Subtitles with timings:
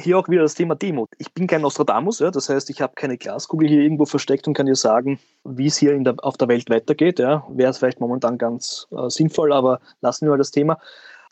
[0.00, 1.08] Hier auch wieder das Thema Demut.
[1.18, 4.54] Ich bin kein Nostradamus, ja, das heißt, ich habe keine Glaskugel hier irgendwo versteckt und
[4.54, 7.18] kann dir sagen, wie es hier der, auf der Welt weitergeht.
[7.18, 7.44] Ja.
[7.50, 10.78] Wäre es vielleicht momentan ganz äh, sinnvoll, aber lassen wir mal das Thema.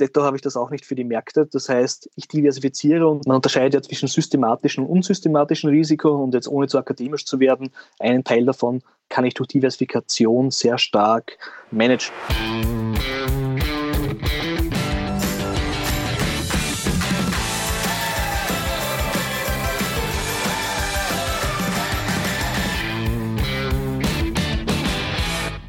[0.01, 1.47] Detto habe ich das auch nicht für die Märkte.
[1.47, 6.48] Das heißt, ich diversifiziere und man unterscheidet ja zwischen systematischem und unsystematischem Risiko und jetzt
[6.48, 7.70] ohne zu akademisch zu werden,
[8.01, 11.39] einen Teil davon kann ich durch Diversifikation sehr stark
[11.70, 12.12] managen.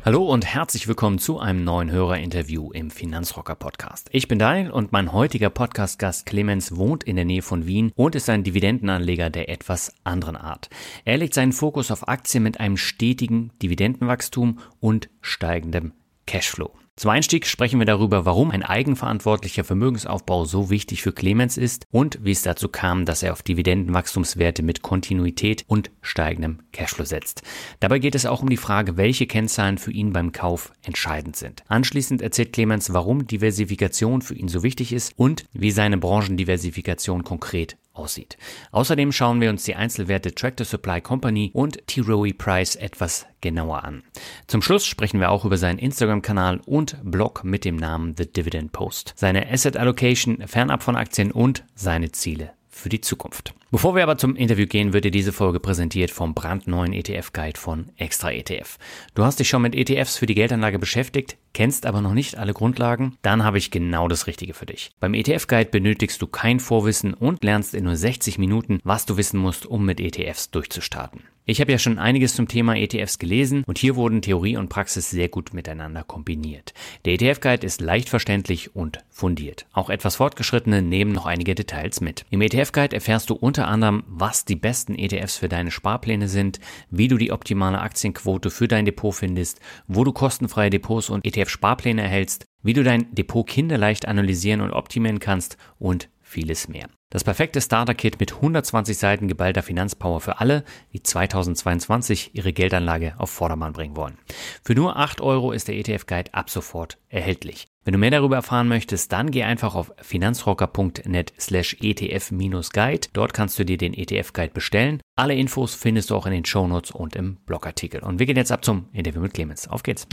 [0.07, 4.07] Hallo und herzlich willkommen zu einem neuen Hörerinterview im Finanzrocker Podcast.
[4.13, 8.15] Ich bin Daniel und mein heutiger Podcast-Gast Clemens wohnt in der Nähe von Wien und
[8.15, 10.69] ist ein Dividendenanleger der etwas anderen Art.
[11.03, 15.91] Er legt seinen Fokus auf Aktien mit einem stetigen Dividendenwachstum und steigendem
[16.25, 16.71] Cashflow.
[16.97, 22.17] Zum Einstieg sprechen wir darüber, warum ein eigenverantwortlicher Vermögensaufbau so wichtig für Clemens ist und
[22.23, 27.43] wie es dazu kam, dass er auf Dividendenwachstumswerte mit Kontinuität und steigendem Cashflow setzt.
[27.81, 31.63] Dabei geht es auch um die Frage, welche Kennzahlen für ihn beim Kauf entscheidend sind.
[31.67, 37.77] Anschließend erzählt Clemens, warum Diversifikation für ihn so wichtig ist und wie seine Branchendiversifikation konkret
[37.97, 38.37] aussieht.
[38.71, 44.03] Außerdem schauen wir uns die Einzelwerte Tractor Supply Company und T-Rowe Price etwas genauer an.
[44.47, 48.71] Zum Schluss sprechen wir auch über seinen Instagram-Kanal und Blog mit dem Namen The Dividend
[48.71, 53.53] Post, seine Asset Allocation fernab von Aktien und seine Ziele für die Zukunft.
[53.71, 57.91] Bevor wir aber zum Interview gehen, wird dir diese Folge präsentiert vom brandneuen ETF-Guide von
[57.97, 58.77] Extra ETF.
[59.13, 62.53] Du hast dich schon mit ETFs für die Geldanlage beschäftigt, kennst aber noch nicht alle
[62.53, 63.17] Grundlagen?
[63.21, 64.91] Dann habe ich genau das Richtige für dich.
[64.99, 69.39] Beim ETF-Guide benötigst du kein Vorwissen und lernst in nur 60 Minuten, was du wissen
[69.39, 71.21] musst, um mit ETFs durchzustarten.
[71.49, 75.09] Ich habe ja schon einiges zum Thema ETFs gelesen und hier wurden Theorie und Praxis
[75.09, 76.73] sehr gut miteinander kombiniert.
[77.05, 79.65] Der ETF-Guide ist leicht verständlich und fundiert.
[79.71, 82.25] Auch etwas fortgeschrittene nehmen noch einige Details mit.
[82.31, 86.59] Im ETF-Guide erfährst du unter anderem, was die besten ETFs für deine Sparpläne sind,
[86.91, 92.01] wie du die optimale Aktienquote für dein Depot findest, wo du kostenfreie Depots und ETF-Sparpläne
[92.01, 96.89] erhältst, wie du dein Depot kinderleicht analysieren und optimieren kannst und vieles mehr.
[97.09, 103.29] Das perfekte Starter-Kit mit 120 Seiten geballter Finanzpower für alle, die 2022 ihre Geldanlage auf
[103.29, 104.17] Vordermann bringen wollen.
[104.61, 107.67] Für nur 8 Euro ist der ETF-Guide ab sofort erhältlich.
[107.85, 113.07] Wenn du mehr darüber erfahren möchtest, dann geh einfach auf finanzrocker.net slash ETF-Guide.
[113.13, 114.99] Dort kannst du dir den ETF-Guide bestellen.
[115.15, 118.03] Alle Infos findest du auch in den Shownotes und im Blogartikel.
[118.03, 119.69] Und wir gehen jetzt ab zum Interview mit Clemens.
[119.69, 120.05] Auf geht's!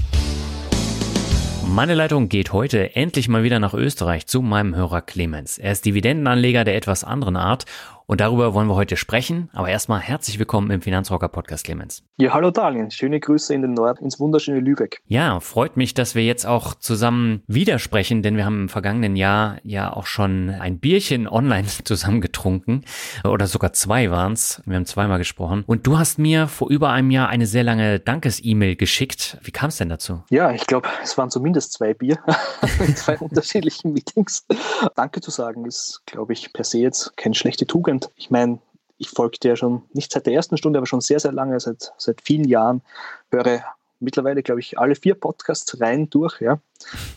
[1.66, 5.58] Meine Leitung geht heute endlich mal wieder nach Österreich zu meinem Hörer Clemens.
[5.58, 7.64] Er ist Dividendenanleger der etwas anderen Art
[8.06, 9.48] und darüber wollen wir heute sprechen.
[9.52, 12.02] Aber erstmal herzlich willkommen im Finanzrocker Podcast, Clemens.
[12.16, 12.90] Ja, hallo Darlene.
[12.90, 15.00] Schöne Grüße in den Nord, ins wunderschöne Lübeck.
[15.06, 19.58] Ja, freut mich, dass wir jetzt auch zusammen widersprechen, denn wir haben im vergangenen Jahr
[19.62, 22.84] ja auch schon ein Bierchen online zusammen getrunken.
[23.24, 24.62] Oder sogar zwei waren's.
[24.66, 25.64] Wir haben zweimal gesprochen.
[25.66, 29.38] Und du hast mir vor über einem Jahr eine sehr lange Dankes-E-Mail geschickt.
[29.42, 30.22] Wie kam es denn dazu?
[30.30, 32.18] Ja, ich glaube, es waren zumindest zwei Bier
[32.86, 34.46] in zwei unterschiedlichen Meetings.
[34.94, 38.58] Danke zu sagen ist, glaube ich, per se jetzt keine schlechte Tugend und ich meine,
[38.98, 41.92] ich folge dir schon nicht seit der ersten Stunde, aber schon sehr, sehr lange, seit,
[41.96, 42.82] seit vielen Jahren,
[43.30, 43.62] höre
[44.00, 46.40] mittlerweile, glaube ich, alle vier Podcasts rein durch.
[46.40, 46.58] Ja.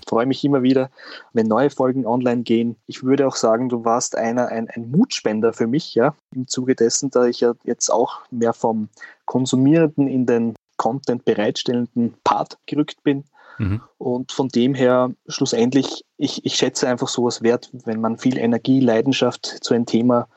[0.07, 0.89] Freue mich immer wieder,
[1.33, 2.75] wenn neue Folgen online gehen.
[2.85, 6.75] Ich würde auch sagen, du warst einer, ein, ein Mutspender für mich, ja, im Zuge
[6.75, 8.89] dessen, da ich ja jetzt auch mehr vom
[9.25, 13.23] Konsumierenden in den Content bereitstellenden Part gerückt bin.
[13.57, 13.81] Mhm.
[13.97, 18.79] Und von dem her, schlussendlich, ich, ich schätze einfach sowas wert, wenn man viel Energie,
[18.79, 20.27] Leidenschaft zu einem Thema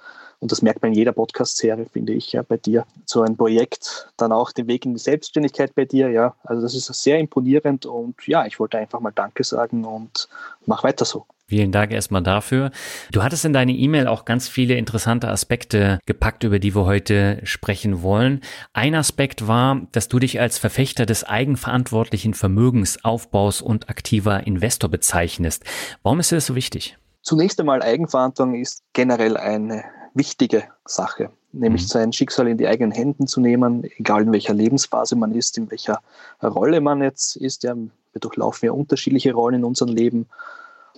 [0.41, 2.87] und das merkt man in jeder Podcast-Serie, finde ich, ja, bei dir.
[3.05, 6.35] So ein Projekt, dann auch den Weg in die Selbstständigkeit bei dir, ja.
[6.45, 10.29] Also das ist sehr imponierend und ja, ich wollte einfach mal Danke sagen und
[10.67, 11.27] mach weiter so.
[11.47, 12.71] Vielen Dank erstmal dafür.
[13.11, 17.41] Du hattest in deine E-Mail auch ganz viele interessante Aspekte gepackt, über die wir heute
[17.43, 18.41] sprechen wollen.
[18.73, 25.65] Ein Aspekt war, dass du dich als Verfechter des eigenverantwortlichen Vermögensaufbaus und aktiver Investor bezeichnest.
[26.05, 26.97] Warum ist dir das so wichtig?
[27.23, 29.85] Zunächst einmal Eigenverantwortung ist generell eine
[30.15, 31.89] wichtige Sache, nämlich mhm.
[31.89, 35.71] sein Schicksal in die eigenen Händen zu nehmen, egal in welcher Lebensphase man ist, in
[35.71, 36.01] welcher
[36.43, 37.63] Rolle man jetzt ist.
[37.63, 40.27] Ja, wir durchlaufen ja unterschiedliche Rollen in unserem Leben.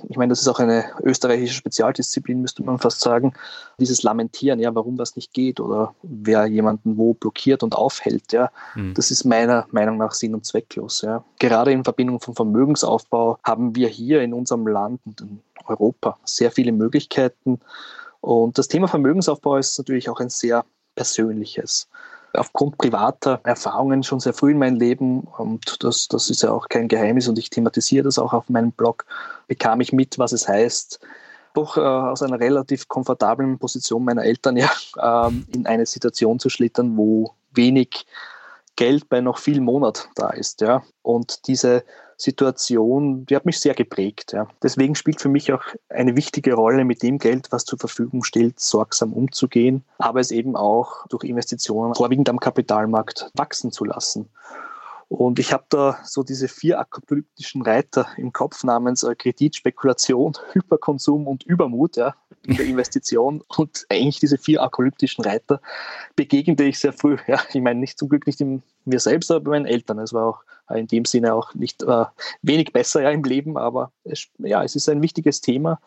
[0.09, 3.35] ich meine, das ist auch eine österreichische Spezialdisziplin, müsste man fast sagen,
[3.79, 8.51] dieses Lamentieren, ja, warum das nicht geht oder wer jemanden wo blockiert und aufhält, ja,
[8.75, 8.95] mhm.
[8.95, 11.25] das ist meiner Meinung nach sinn- und zwecklos, ja.
[11.39, 16.51] Gerade in Verbindung vom Vermögensaufbau haben wir hier in unserem Land und in Europa sehr
[16.51, 17.61] viele Möglichkeiten.
[18.23, 20.65] Und das Thema Vermögensaufbau ist natürlich auch ein sehr
[20.95, 21.89] persönliches
[22.35, 26.69] aufgrund privater Erfahrungen schon sehr früh in meinem Leben, und das, das ist ja auch
[26.69, 29.05] kein Geheimnis und ich thematisiere das auch auf meinem Blog,
[29.49, 31.01] bekam ich mit, was es heißt,
[31.55, 34.71] doch äh, aus einer relativ komfortablen Position meiner Eltern ja
[35.01, 38.07] ähm, in eine Situation zu schlittern, wo wenig
[38.77, 40.63] Geld bei noch vielen Monaten da ist.
[40.63, 40.83] Ja.
[41.03, 41.85] Und diese
[42.23, 44.33] Situation, die hat mich sehr geprägt.
[44.33, 44.49] Ja.
[44.63, 48.61] Deswegen spielt für mich auch eine wichtige Rolle, mit dem Geld, was zur Verfügung steht,
[48.61, 54.29] sorgsam umzugehen, aber es eben auch durch Investitionen, vorwiegend am Kapitalmarkt, wachsen zu lassen.
[55.09, 60.33] Und ich habe da so diese vier apokalyptischen Reiter im Kopf namens äh, Kredit, Spekulation,
[60.53, 62.15] Hyperkonsum und Übermut ja,
[62.47, 63.43] in der Investition.
[63.57, 65.61] Und eigentlich diese vier apokalyptischen Reiter
[66.17, 67.17] begegnete ich sehr früh.
[67.27, 67.41] Ja.
[67.53, 69.99] Ich meine, nicht zum Glück nicht in mir selbst, aber bei meinen Eltern.
[69.99, 70.43] Es war auch
[70.75, 72.05] in dem Sinne auch nicht äh,
[72.43, 75.81] wenig besser ja, im Leben, aber es, ja, es ist ein wichtiges Thema.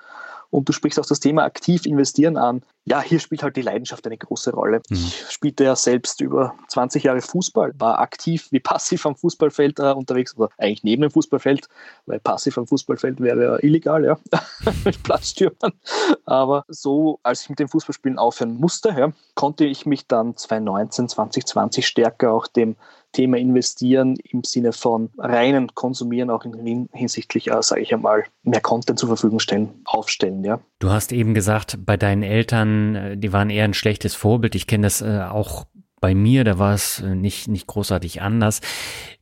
[0.50, 2.62] Und du sprichst auch das Thema aktiv investieren an.
[2.88, 4.82] Ja, hier spielt halt die Leidenschaft eine große Rolle.
[4.90, 4.96] Mhm.
[4.96, 9.92] Ich spielte ja selbst über 20 Jahre Fußball, war aktiv wie passiv am Fußballfeld äh,
[9.92, 11.68] unterwegs, oder eigentlich neben dem Fußballfeld,
[12.06, 14.20] weil passiv am Fußballfeld wäre ja illegal, ja,
[14.86, 15.74] mit Platzstürmern.
[16.26, 21.10] Aber so, als ich mit dem Fußballspielen aufhören musste, ja, konnte ich mich dann 2019,
[21.10, 22.76] 2020 stärker auch dem
[23.16, 28.60] Thema investieren im Sinne von reinen Konsumieren, auch in, hinsichtlich, äh, sage ich einmal, mehr
[28.60, 30.44] Content zur Verfügung stellen, aufstellen.
[30.44, 30.60] Ja.
[30.80, 34.56] Du hast eben gesagt, bei deinen Eltern, äh, die waren eher ein schlechtes Vorbild.
[34.56, 35.66] Ich kenne das äh, auch
[36.02, 38.62] bei mir, da war es äh, nicht, nicht großartig anders.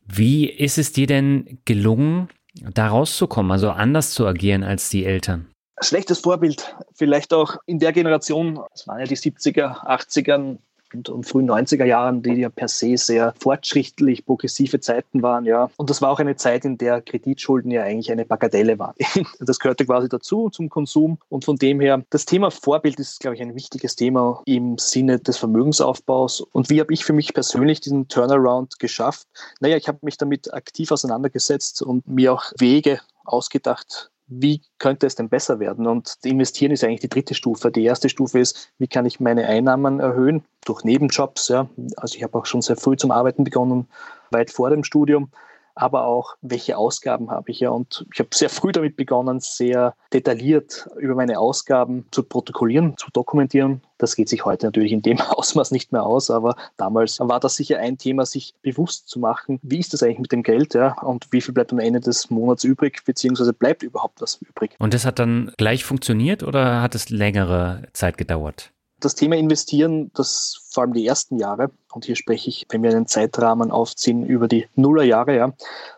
[0.06, 2.28] Wie ist es dir denn gelungen,
[2.74, 5.48] da rauszukommen, also anders zu agieren als die Eltern?
[5.80, 10.58] Schlechtes Vorbild, vielleicht auch in der Generation, es waren ja die 70er, 80er,
[10.94, 15.70] und, und frühen 90er Jahren, die ja per se sehr fortschrittlich progressive Zeiten waren, ja.
[15.76, 18.94] Und das war auch eine Zeit, in der Kreditschulden ja eigentlich eine Bagatelle waren.
[19.40, 23.36] Das gehörte quasi dazu zum Konsum und von dem her, das Thema Vorbild ist, glaube
[23.36, 26.40] ich, ein wichtiges Thema im Sinne des Vermögensaufbaus.
[26.40, 29.26] Und wie habe ich für mich persönlich diesen Turnaround geschafft?
[29.60, 34.10] Naja, ich habe mich damit aktiv auseinandergesetzt und mir auch Wege ausgedacht,
[34.40, 35.86] wie könnte es denn besser werden?
[35.86, 37.70] Und investieren ist eigentlich die dritte Stufe.
[37.70, 41.48] Die erste Stufe ist, wie kann ich meine Einnahmen erhöhen durch Nebenjobs.
[41.48, 41.68] Ja.
[41.96, 43.88] Also ich habe auch schon sehr früh zum Arbeiten begonnen,
[44.30, 45.30] weit vor dem Studium
[45.74, 47.70] aber auch, welche Ausgaben habe ich ja.
[47.70, 53.10] Und ich habe sehr früh damit begonnen, sehr detailliert über meine Ausgaben zu protokollieren, zu
[53.12, 53.82] dokumentieren.
[53.98, 57.56] Das geht sich heute natürlich in dem Ausmaß nicht mehr aus, aber damals war das
[57.56, 60.98] sicher ein Thema, sich bewusst zu machen, wie ist das eigentlich mit dem Geld ja,
[61.00, 64.76] und wie viel bleibt am Ende des Monats übrig, beziehungsweise bleibt überhaupt was übrig.
[64.78, 68.70] Und das hat dann gleich funktioniert oder hat es längere Zeit gedauert?
[69.00, 72.90] Das Thema Investieren, das vor allem die ersten Jahre, und hier spreche ich, wenn wir
[72.90, 75.52] einen Zeitrahmen aufziehen, über die Nullerjahre, ja,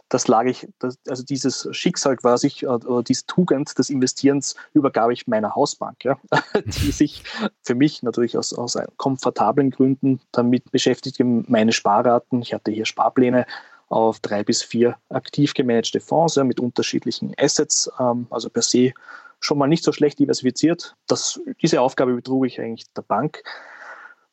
[0.09, 5.11] das lag ich, das, also dieses Schicksal quasi, äh, oder diese Tugend des Investierens übergab
[5.11, 6.19] ich meiner Hausbank, ja,
[6.65, 7.25] die sich
[7.63, 13.47] für mich natürlich aus, aus komfortablen Gründen damit beschäftigte, meine Sparraten, ich hatte hier Sparpläne,
[13.89, 18.93] auf drei bis vier aktiv gemanagte Fonds ja, mit unterschiedlichen Assets, ähm, also per se
[19.41, 20.97] schon mal nicht so schlecht diversifiziert.
[21.07, 23.43] Das, diese Aufgabe betrug ich eigentlich der Bank,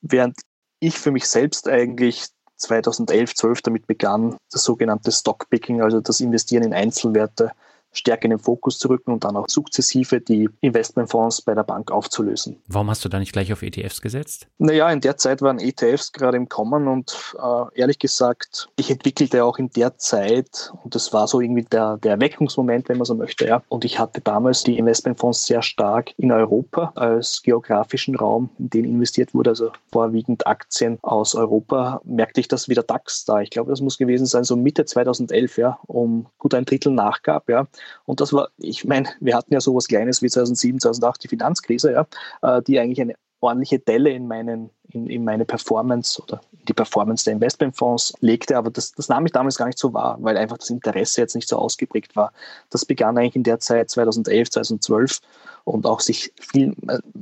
[0.03, 0.37] während
[0.79, 6.63] ich für mich selbst eigentlich 2011, 12 damit begann, das sogenannte Stockpicking, also das Investieren
[6.63, 7.51] in Einzelwerte
[7.93, 11.91] stärker in den Fokus zu rücken und dann auch sukzessive die Investmentfonds bei der Bank
[11.91, 12.61] aufzulösen.
[12.67, 14.47] Warum hast du da nicht gleich auf ETFs gesetzt?
[14.57, 19.43] Naja, in der Zeit waren ETFs gerade im Kommen und äh, ehrlich gesagt, ich entwickelte
[19.43, 23.15] auch in der Zeit, und das war so irgendwie der, der Erweckungsmoment, wenn man so
[23.15, 23.63] möchte, ja.
[23.69, 28.85] Und ich hatte damals die Investmentfonds sehr stark in Europa als geografischen Raum, in den
[28.85, 33.41] investiert wurde, also vorwiegend Aktien aus Europa, merkte ich, dass wieder DAX da.
[33.41, 37.49] Ich glaube, das muss gewesen sein, so Mitte 2011, ja, um gut ein Drittel nachgab,
[37.49, 37.67] ja.
[38.05, 41.91] Und das war, ich meine, wir hatten ja sowas Kleines wie 2007, 2008 die Finanzkrise,
[41.91, 42.07] ja,
[42.41, 46.73] äh, die eigentlich eine ordentliche Delle in, meinen, in, in meine Performance oder in die
[46.73, 50.37] Performance der Investmentfonds legte, aber das, das nahm ich damals gar nicht so wahr, weil
[50.37, 52.31] einfach das Interesse jetzt nicht so ausgeprägt war.
[52.69, 55.19] Das begann eigentlich in der Zeit 2011, 2012
[55.65, 56.73] und auch sich viel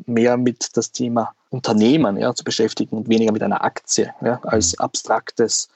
[0.06, 4.74] mehr mit das Thema Unternehmen ja, zu beschäftigen und weniger mit einer Aktie ja, als
[4.74, 4.86] mhm.
[4.86, 5.70] abstraktes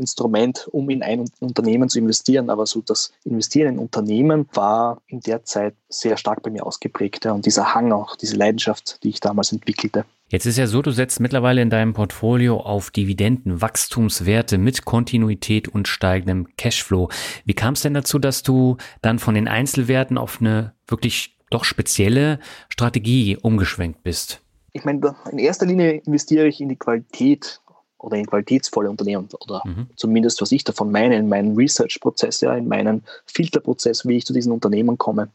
[0.00, 2.50] Instrument, um in ein Unternehmen zu investieren.
[2.50, 7.24] Aber so das Investieren in Unternehmen war in der Zeit sehr stark bei mir ausgeprägt.
[7.24, 7.32] Ja.
[7.32, 10.04] Und dieser Hang auch, diese Leidenschaft, die ich damals entwickelte.
[10.28, 15.66] Jetzt ist ja so, du setzt mittlerweile in deinem Portfolio auf Dividenden, Wachstumswerte mit Kontinuität
[15.66, 17.08] und steigendem Cashflow.
[17.44, 21.64] Wie kam es denn dazu, dass du dann von den Einzelwerten auf eine wirklich doch
[21.64, 22.38] spezielle
[22.68, 24.40] Strategie umgeschwenkt bist?
[24.72, 27.60] Ich meine, in erster Linie investiere ich in die Qualität
[28.00, 29.88] oder in qualitätsvolle Unternehmen oder mhm.
[29.96, 34.32] zumindest was ich davon meine, in meinen Research-Prozess, ja, in meinen Filterprozess, wie ich zu
[34.32, 35.28] diesen Unternehmen komme.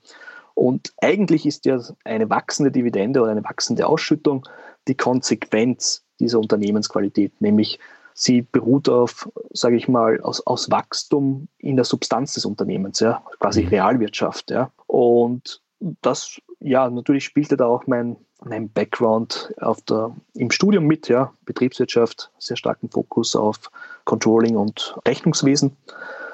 [0.53, 4.47] Und eigentlich ist ja eine wachsende Dividende oder eine wachsende Ausschüttung
[4.87, 7.79] die Konsequenz dieser Unternehmensqualität, nämlich
[8.13, 13.21] sie beruht auf, sage ich mal, aus, aus Wachstum in der Substanz des Unternehmens, ja,
[13.39, 13.69] quasi mhm.
[13.69, 14.51] Realwirtschaft.
[14.51, 14.71] Ja.
[14.87, 15.61] Und
[16.01, 21.33] das, ja, natürlich spielte da auch mein, mein Background auf der, im Studium mit, ja,
[21.45, 23.71] Betriebswirtschaft, sehr starken Fokus auf
[24.05, 25.75] Controlling und Rechnungswesen.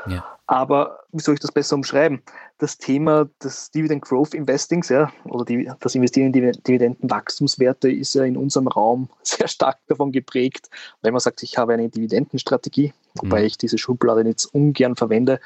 [0.08, 0.26] Ja.
[0.48, 2.22] Aber wie soll ich das besser umschreiben?
[2.58, 8.26] Das Thema des Dividend Growth Investings, ja, oder die, das Investieren in Dividendenwachstumswerte ist ja
[8.26, 10.70] in unserem Raum sehr stark davon geprägt,
[11.02, 13.46] wenn man sagt, ich habe eine Dividendenstrategie, wobei mhm.
[13.46, 15.40] ich diese Schublade jetzt ungern verwende,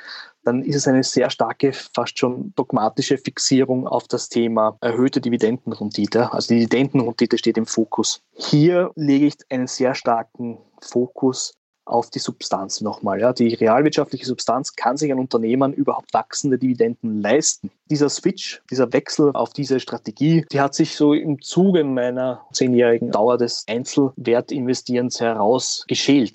[0.46, 6.32] dann ist es eine sehr starke, fast schon dogmatische Fixierung auf das Thema erhöhte Dividendenrendite.
[6.32, 8.22] Also die Dividendenrendite steht im Fokus.
[8.34, 11.54] Hier lege ich einen sehr starken Fokus
[11.86, 13.20] auf die Substanz nochmal.
[13.20, 13.34] Ja.
[13.34, 17.72] Die realwirtschaftliche Substanz kann sich ein Unternehmen überhaupt wachsende Dividenden leisten.
[17.90, 23.12] Dieser Switch, dieser Wechsel auf diese Strategie, die hat sich so im Zuge meiner zehnjährigen
[23.12, 25.86] Dauer des Einzelwertinvestierens heraus.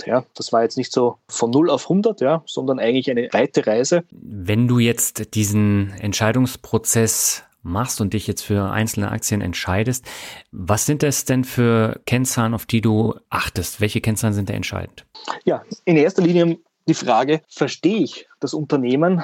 [0.07, 0.25] Ja.
[0.35, 4.04] Das war jetzt nicht so von 0 auf 100, ja, sondern eigentlich eine weite Reise.
[4.11, 10.05] Wenn du jetzt diesen Entscheidungsprozess machst und dich jetzt für einzelne Aktien entscheidest,
[10.50, 13.81] was sind das denn für Kennzahlen, auf die du achtest?
[13.81, 15.07] Welche Kennzahlen sind da entscheidend?
[15.45, 19.23] Ja, in erster Linie die Frage, verstehe ich das Unternehmen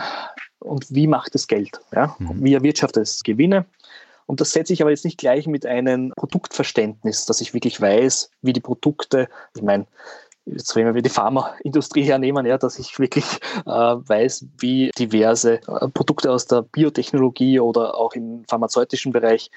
[0.58, 1.80] und wie macht es Geld?
[1.92, 2.16] Ja?
[2.18, 2.44] Mhm.
[2.44, 3.66] Wie erwirtschaftet es Gewinne?
[4.26, 8.30] Und das setze ich aber jetzt nicht gleich mit einem Produktverständnis, dass ich wirklich weiß,
[8.42, 9.86] wie die Produkte, ich meine,
[10.46, 13.24] jetzt wenn wir die Pharmaindustrie hernehmen, ja, dass ich wirklich
[13.66, 19.50] äh, weiß, wie diverse äh, Produkte aus der Biotechnologie oder auch im pharmazeutischen Bereich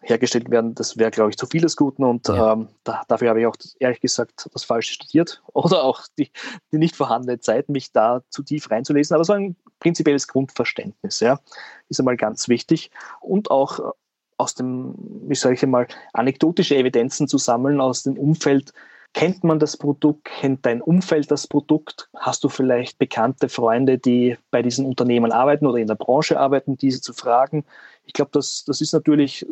[0.00, 2.54] hergestellt werden, das wäre, glaube ich, zu viel des Guten und ja.
[2.54, 6.30] ähm, da, dafür habe ich auch ehrlich gesagt das Falsche studiert oder auch die,
[6.72, 9.14] die nicht vorhandene Zeit, mich da zu tief reinzulesen.
[9.14, 11.38] Aber so ein prinzipielles Grundverständnis ja,
[11.88, 13.82] ist einmal ganz wichtig und auch äh,
[14.38, 14.94] aus dem,
[15.28, 18.72] wie sage ich einmal, anekdotische Evidenzen zu sammeln aus dem Umfeld
[19.14, 20.24] Kennt man das Produkt?
[20.24, 22.08] Kennt dein Umfeld das Produkt?
[22.16, 26.76] Hast du vielleicht bekannte Freunde, die bei diesen Unternehmen arbeiten oder in der Branche arbeiten,
[26.76, 27.64] diese zu fragen?
[28.04, 29.46] Ich glaube, das, das ist natürlich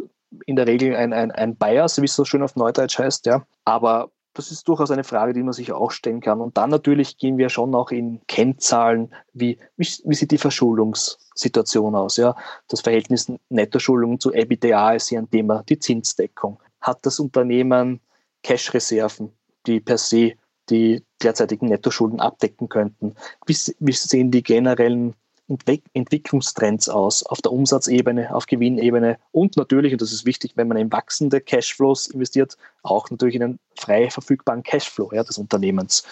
[0.46, 3.44] in der Regel ein, ein, ein Bias, wie es so schön auf Neudeutsch heißt, ja.
[3.64, 6.40] Aber das ist durchaus eine Frage, die man sich auch stellen kann.
[6.40, 11.94] Und dann natürlich gehen wir schon auch in Kennzahlen, wie, wie, wie sieht die Verschuldungssituation
[11.94, 12.16] aus?
[12.16, 12.36] Ja?
[12.68, 16.60] Das Verhältnis Nettoschuldung zu EBITDA ist hier ein Thema, die Zinsdeckung.
[16.80, 18.00] Hat das Unternehmen
[18.42, 19.32] Cash-Reserven?
[19.66, 20.34] Die per se
[20.68, 23.14] die derzeitigen Nettoschulden abdecken könnten.
[23.46, 25.14] Wie, wie sehen die generellen
[25.48, 30.68] Entwick Entwicklungstrends aus auf der Umsatzebene, auf Gewinnebene und natürlich, und das ist wichtig, wenn
[30.68, 36.04] man in wachsende Cashflows investiert, auch natürlich in den frei verfügbaren Cashflow ja, des Unternehmens.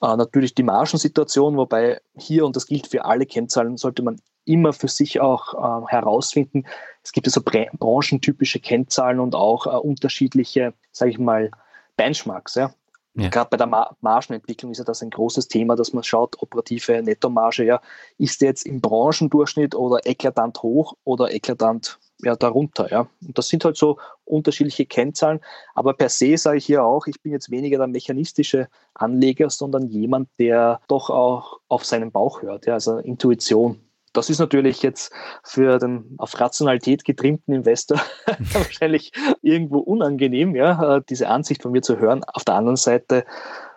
[0.00, 4.72] Äh, natürlich die Margensituation, wobei hier, und das gilt für alle Kennzahlen, sollte man immer
[4.72, 6.64] für sich auch äh, herausfinden.
[7.02, 11.50] Es gibt ja so branchentypische Kennzahlen und auch äh, unterschiedliche, sage ich mal,
[11.96, 12.54] Benchmarks.
[12.54, 12.74] Ja.
[13.16, 13.28] Ja.
[13.28, 17.00] Gerade bei der Mar Margenentwicklung ist ja das ein großes Thema, dass man schaut, operative
[17.00, 17.80] Nettomarge, ja,
[18.18, 22.90] ist jetzt im Branchendurchschnitt oder eklatant hoch oder eklatant ja, darunter.
[22.90, 23.06] Ja.
[23.24, 25.40] Und das sind halt so unterschiedliche Kennzahlen.
[25.74, 29.86] Aber per se sage ich hier auch, ich bin jetzt weniger der mechanistische Anleger, sondern
[29.86, 33.80] jemand, der doch auch auf seinen Bauch hört, ja, also Intuition.
[34.14, 38.00] Das ist natürlich jetzt für den auf Rationalität getrimmten Investor
[38.52, 42.24] wahrscheinlich irgendwo unangenehm, ja, diese Ansicht von mir zu hören.
[42.24, 43.26] Auf der anderen Seite,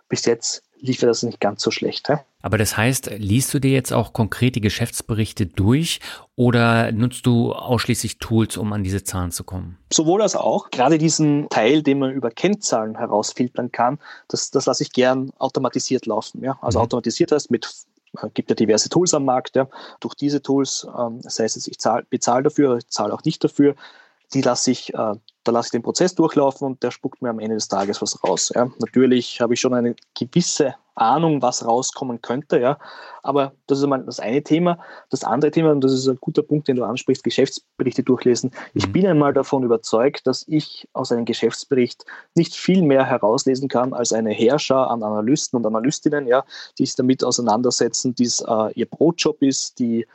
[0.08, 2.10] bis jetzt lief das nicht ganz so schlecht.
[2.10, 2.24] Ja?
[2.42, 6.00] Aber das heißt, liest du dir jetzt auch konkrete Geschäftsberichte durch
[6.36, 9.78] oder nutzt du ausschließlich Tools, um an diese Zahlen zu kommen?
[9.92, 10.70] Sowohl als auch.
[10.70, 16.06] Gerade diesen Teil, den man über Kennzahlen herausfiltern kann, das, das lasse ich gern automatisiert
[16.06, 16.44] laufen.
[16.44, 16.58] Ja?
[16.62, 16.84] Also mhm.
[16.84, 17.68] automatisiert heißt mit
[18.34, 19.56] gibt ja diverse Tools am Markt.
[19.56, 19.68] Ja.
[20.00, 23.44] Durch diese Tools, ähm, sei es jetzt, ich zahl, bezahle dafür, ich zahle auch nicht
[23.44, 23.76] dafür,
[24.34, 27.40] die lasse ich, äh, da lasse ich den Prozess durchlaufen und der spuckt mir am
[27.40, 28.52] Ende des Tages was raus.
[28.54, 28.70] Ja.
[28.80, 32.78] Natürlich habe ich schon eine gewisse Ahnung, was rauskommen könnte, ja.
[33.24, 34.80] Aber das ist einmal das eine Thema.
[35.10, 38.52] Das andere Thema, und das ist ein guter Punkt, den du ansprichst, Geschäftsberichte durchlesen.
[38.74, 38.92] Ich mhm.
[38.94, 44.14] bin einmal davon überzeugt, dass ich aus einem Geschäftsbericht nicht viel mehr herauslesen kann als
[44.14, 46.44] eine Herrscher an Analysten und Analystinnen, ja,
[46.78, 50.06] die sich damit auseinandersetzen, die es äh, ihr Brotjob ist, die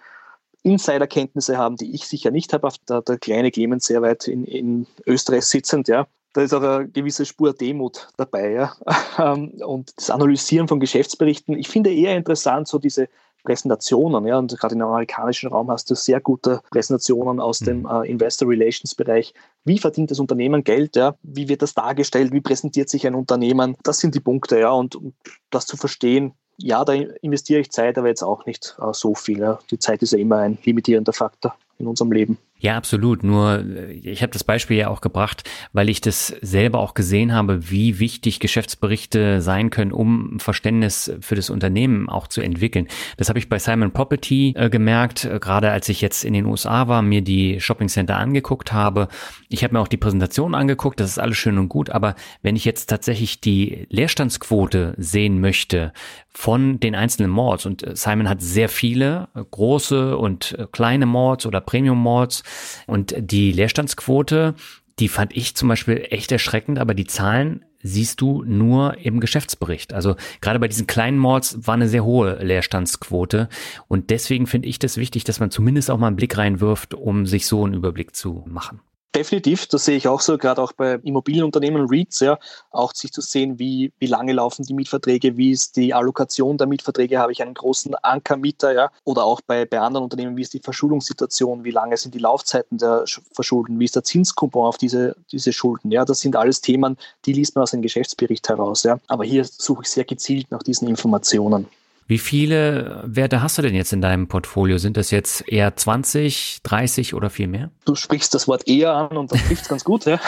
[0.62, 4.45] Insiderkenntnisse haben, die ich sicher nicht habe, auf der, der kleine Clemens sehr weit in,
[4.45, 6.07] in Österreich sitzend, ja.
[6.33, 8.53] Da ist auch eine gewisse Spur Demut dabei.
[8.53, 8.77] Ja?
[9.19, 13.09] Ähm, und das Analysieren von Geschäftsberichten, ich finde eher interessant, so diese
[13.45, 14.25] Präsentationen.
[14.27, 17.87] Ja, und gerade im amerikanischen Raum hast du sehr gute Präsentationen aus dem mhm.
[17.87, 19.35] äh, Investor Relations Bereich.
[19.65, 20.97] Wie verdient das Unternehmen Geld?
[20.97, 21.17] Ja?
[21.23, 22.33] Wie wird das dargestellt?
[22.33, 23.77] Wie präsentiert sich ein Unternehmen?
[23.83, 24.71] Das sind die Punkte, ja.
[24.71, 25.12] Und um
[25.51, 29.41] das zu verstehen, ja, da investiere ich Zeit, aber jetzt auch nicht äh, so viel.
[29.41, 29.59] Ja.
[29.71, 32.39] Die Zeit ist ja immer ein limitierender Faktor in unserem Leben.
[32.62, 33.25] Ja, absolut.
[33.25, 37.35] Nur äh, ich habe das Beispiel ja auch gebracht, weil ich das selber auch gesehen
[37.35, 42.87] habe, wie wichtig Geschäftsberichte sein können, um Verständnis für das Unternehmen auch zu entwickeln.
[43.17, 46.47] Das habe ich bei Simon Property äh, gemerkt, äh, gerade als ich jetzt in den
[46.47, 49.09] USA war, mir die Shopping Center angeguckt habe.
[49.49, 52.55] Ich habe mir auch die Präsentation angeguckt, das ist alles schön und gut, aber wenn
[52.55, 55.93] ich jetzt tatsächlich die Leerstandsquote sehen möchte
[56.31, 61.61] von den einzelnen Malls und äh, Simon hat sehr viele große und kleine Malls oder
[61.73, 62.43] Premium Malls
[62.87, 64.55] und die Leerstandsquote,
[64.99, 69.95] die fand ich zum Beispiel echt erschreckend, aber die Zahlen siehst du nur im Geschäftsbericht.
[69.95, 73.49] Also gerade bei diesen kleinen Malls war eine sehr hohe Leerstandsquote
[73.88, 77.25] und deswegen finde ich das wichtig, dass man zumindest auch mal einen Blick reinwirft, um
[77.25, 78.81] sich so einen Überblick zu machen.
[79.14, 82.38] Definitiv, das sehe ich auch so, gerade auch bei Immobilienunternehmen, REITs, ja,
[82.71, 86.66] auch sich zu sehen, wie, wie lange laufen die Mietverträge, wie ist die Allokation der
[86.66, 90.54] Mietverträge, habe ich einen großen Ankermieter, ja, oder auch bei, bei anderen Unternehmen, wie ist
[90.54, 95.14] die Verschuldungssituation, wie lange sind die Laufzeiten der Verschulden, wie ist der Zinskupon auf diese,
[95.31, 98.99] diese Schulden, ja, das sind alles Themen, die liest man aus einem Geschäftsbericht heraus, ja,
[99.09, 101.69] aber hier suche ich sehr gezielt nach diesen Informationen.
[102.06, 104.78] Wie viele Werte hast du denn jetzt in deinem Portfolio?
[104.78, 107.71] Sind das jetzt eher 20, 30 oder viel mehr?
[107.85, 110.21] Du sprichst das Wort eher an und das trifft ganz gut, ja.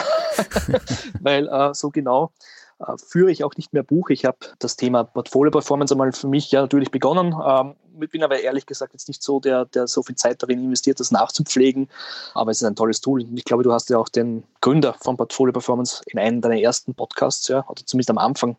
[1.21, 2.33] weil äh, so genau
[2.79, 4.11] äh, führe ich auch nicht mehr Buch.
[4.11, 7.35] Ich habe das Thema Portfolio Performance einmal für mich ja natürlich begonnen.
[7.45, 7.75] Ähm,
[8.11, 11.11] bin aber ehrlich gesagt jetzt nicht so der, der so viel Zeit darin investiert, das
[11.11, 11.89] nachzupflegen.
[12.35, 13.23] Aber es ist ein tolles Tool.
[13.23, 16.59] Und ich glaube, du hast ja auch den Gründer von Portfolio Performance in einem deiner
[16.59, 18.57] ersten Podcasts, ja, oder zumindest am Anfang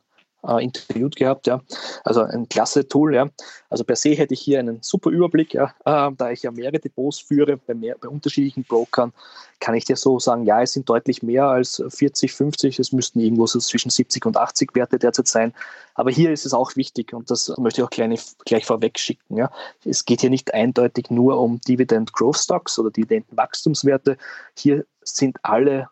[0.48, 1.48] äh, interviewt gehabt.
[1.48, 1.62] Ja.
[2.04, 3.16] Also ein klasse Tool.
[3.16, 3.30] Ja.
[3.70, 5.54] Also per se hätte ich hier einen super Überblick.
[5.54, 5.74] Ja.
[5.86, 9.14] Äh, da ich ja mehrere Depots führe bei, mehr, bei unterschiedlichen Brokern,
[9.60, 12.80] kann ich dir so sagen, ja, es sind deutlich mehr als 40, 50.
[12.80, 15.54] Es müssten irgendwo so zwischen 70 und 80 Werte derzeit sein.
[15.94, 19.38] Aber hier ist es auch wichtig und das möchte ich auch kleine, gleich vorweg schicken.
[19.38, 19.52] Ja.
[19.84, 24.18] Es geht hier nicht eindeutig nur um Dividend Growth Stocks oder Dividendenwachstumswerte.
[24.56, 25.90] Hier sind alle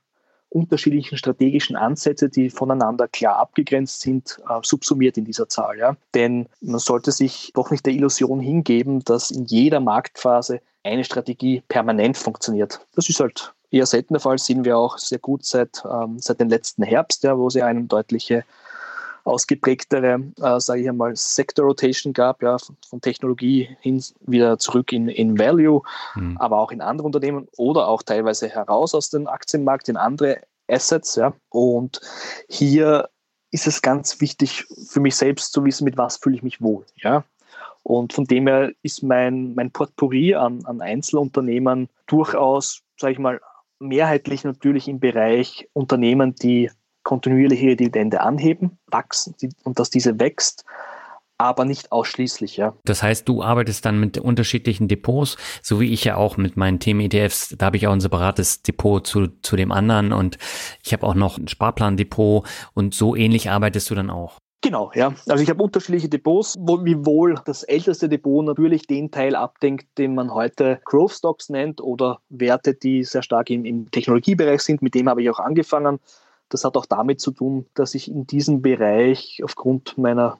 [0.54, 5.78] unterschiedlichen strategischen Ansätze, die voneinander klar abgegrenzt sind, äh, subsumiert in dieser Zahl.
[5.78, 5.96] Ja?
[6.14, 11.64] Denn man sollte sich doch nicht der Illusion hingeben, dass in jeder Marktphase eine Strategie
[11.68, 12.86] permanent funktioniert.
[12.96, 16.40] Das ist halt eher selten der Fall, sehen wir auch sehr gut seit, ähm, seit
[16.40, 18.44] dem letzten Herbst, ja, wo ja eine deutliche
[19.24, 24.92] ausgeprägtere, äh, sage ich einmal, Sector Rotation gab, ja, von, von, Technologie hin wieder zurück
[24.92, 25.82] in, in Value,
[26.16, 26.38] mhm.
[26.38, 31.16] aber auch in andere Unternehmen oder auch teilweise heraus aus dem Aktienmarkt in andere Assets.
[31.16, 31.34] Ja.
[31.50, 32.02] Und
[32.50, 33.10] hier
[33.52, 36.86] ist es ganz wichtig für mich selbst zu wissen, mit was fühle ich mich wohl.
[36.96, 37.24] Ja.
[37.84, 43.42] Und von dem her ist mein, mein Potpourri an, an Einzelunternehmen durchaus, sage ich mal,
[43.80, 46.72] mehrheitlich natürlich im Bereich Unternehmen, die
[47.04, 50.66] kontinuierliche Dividende anheben, wachsen und dass diese wächst,
[51.38, 52.76] aber nicht ausschließlich, ja.
[52.86, 56.80] Das heißt, du arbeitest dann mit unterschiedlichen Depots, so wie ich ja auch mit meinen
[56.80, 60.38] Themen-ETFs, da habe ich auch ein separates Depot zu, zu dem anderen und
[60.84, 64.38] ich habe auch noch ein Sparplandepot und so ähnlich arbeitest du dann auch.
[64.64, 65.14] Genau, ja.
[65.28, 70.16] Also ich habe unterschiedliche Depots, wo, wiewohl das älteste Depot natürlich den Teil abdenkt, den
[70.16, 74.82] man heute Growth Stocks nennt oder Werte, die sehr stark im, im Technologiebereich sind.
[74.82, 76.00] Mit dem habe ich auch angefangen.
[76.54, 80.38] Das hat auch damit zu tun, dass ich in diesem Bereich aufgrund meiner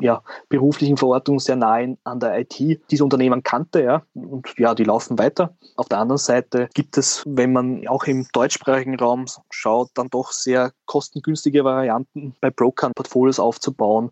[0.00, 4.82] ja, beruflichen Verortung sehr nahe an der IT diese Unternehmen kannte, ja, und ja, die
[4.82, 5.54] laufen weiter.
[5.76, 10.32] Auf der anderen Seite gibt es, wenn man auch im deutschsprachigen Raum schaut, dann doch
[10.32, 14.10] sehr kostengünstige Varianten bei Brokern Portfolios aufzubauen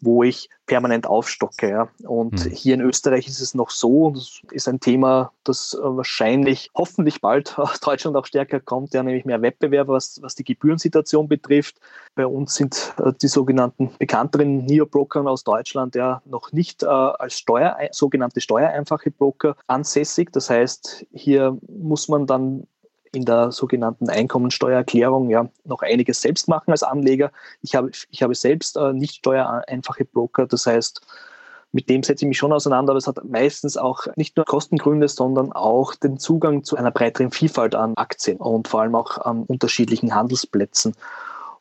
[0.00, 1.70] wo ich permanent aufstocke.
[1.70, 1.88] Ja.
[2.06, 2.50] Und mhm.
[2.50, 6.70] hier in Österreich ist es noch so, und das ist ein Thema, das äh, wahrscheinlich
[6.74, 11.28] hoffentlich bald aus Deutschland auch stärker kommt, ja, nämlich mehr Wettbewerb, was, was die Gebührensituation
[11.28, 11.76] betrifft.
[12.14, 17.38] Bei uns sind äh, die sogenannten bekannteren Neobrokern aus Deutschland ja noch nicht äh, als
[17.38, 20.32] Steuer, sogenannte steuereinfache Broker ansässig.
[20.32, 22.66] Das heißt, hier muss man dann
[23.12, 27.30] in der sogenannten Einkommensteuererklärung ja noch einiges selbst machen als Anleger.
[27.62, 31.00] Ich habe, ich habe selbst äh, nicht steuereinfache Broker, das heißt,
[31.72, 35.06] mit dem setze ich mich schon auseinander, aber es hat meistens auch nicht nur Kostengründe,
[35.08, 39.42] sondern auch den Zugang zu einer breiteren Vielfalt an Aktien und vor allem auch an
[39.42, 40.94] unterschiedlichen Handelsplätzen.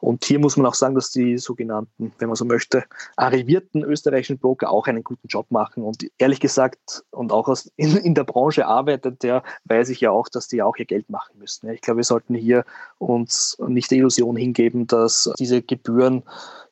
[0.08, 2.86] Und hier muss man auch sagen, dass die sogenannten, wenn man so möchte,
[3.17, 5.84] arrivierten österreichischen Broker auch einen guten Job machen.
[5.84, 10.12] Und ehrlich gesagt, und auch aus, in, in der Branche arbeitet, der weiß ich ja
[10.12, 11.70] auch, dass die auch ihr Geld machen müssen.
[11.72, 12.63] Ich glaube, wir sollten hier
[13.00, 16.24] uns nicht der Illusion hingeben, dass diese Gebühren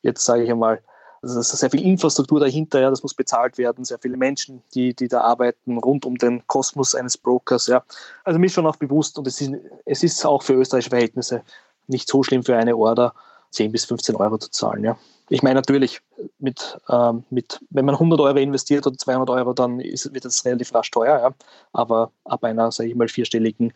[0.01, 0.81] jetzt, sage ich einmal,
[1.21, 4.63] also es ist sehr viel Infrastruktur dahinter, ja, das muss bezahlt werden, sehr viele Menschen,
[4.75, 7.67] die, die da arbeiten, rund um den Kosmos eines Brokers.
[7.67, 7.83] Ja.
[8.23, 9.51] Also mir ist schon auch bewusst, und es ist,
[9.83, 11.43] es ist auch für österreichische Verhältnisse
[11.87, 13.13] nicht so schlimm für eine Order,
[13.51, 14.83] 10 bis 15 Euro zu zahlen.
[14.83, 14.97] Ja.
[15.29, 16.01] Ich meine natürlich,
[16.39, 20.45] mit, ähm, mit, wenn man 100 Euro investiert oder 200 Euro, dann ist, wird das
[20.45, 21.19] relativ rasch teuer.
[21.19, 21.33] Ja.
[21.73, 23.73] Aber ab einer, sage ich mal, vierstelligen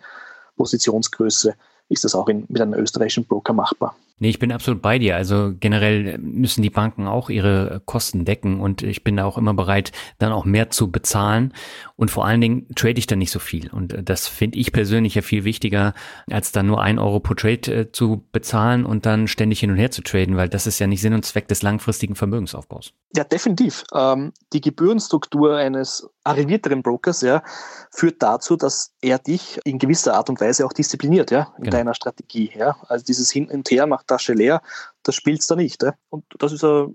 [0.57, 1.55] Positionsgröße
[1.89, 3.95] ist das auch in, mit einem österreichischen Broker machbar.
[4.19, 5.15] Nee, ich bin absolut bei dir.
[5.15, 9.53] Also generell müssen die Banken auch ihre Kosten decken und ich bin da auch immer
[9.53, 11.53] bereit, dann auch mehr zu bezahlen.
[11.95, 13.69] Und vor allen Dingen trade ich dann nicht so viel.
[13.71, 15.93] Und das finde ich persönlich ja viel wichtiger,
[16.29, 19.77] als dann nur ein Euro pro Trade äh, zu bezahlen und dann ständig hin und
[19.77, 22.93] her zu traden, weil das ist ja nicht Sinn und Zweck des langfristigen Vermögensaufbaus.
[23.15, 23.83] Ja, definitiv.
[23.93, 27.43] Ähm, die Gebührenstruktur eines arrivierteren Brokers ja,
[27.91, 31.77] führt dazu, dass er dich in gewisser Art und Weise auch diszipliniert ja, in genau.
[31.77, 32.51] deiner Strategie.
[32.55, 32.77] Ja.
[32.87, 34.61] Also dieses Hin und Her macht Tasche leer,
[35.03, 35.81] das spielt es da nicht.
[35.83, 35.93] Ja.
[36.09, 36.93] Und das ist ein,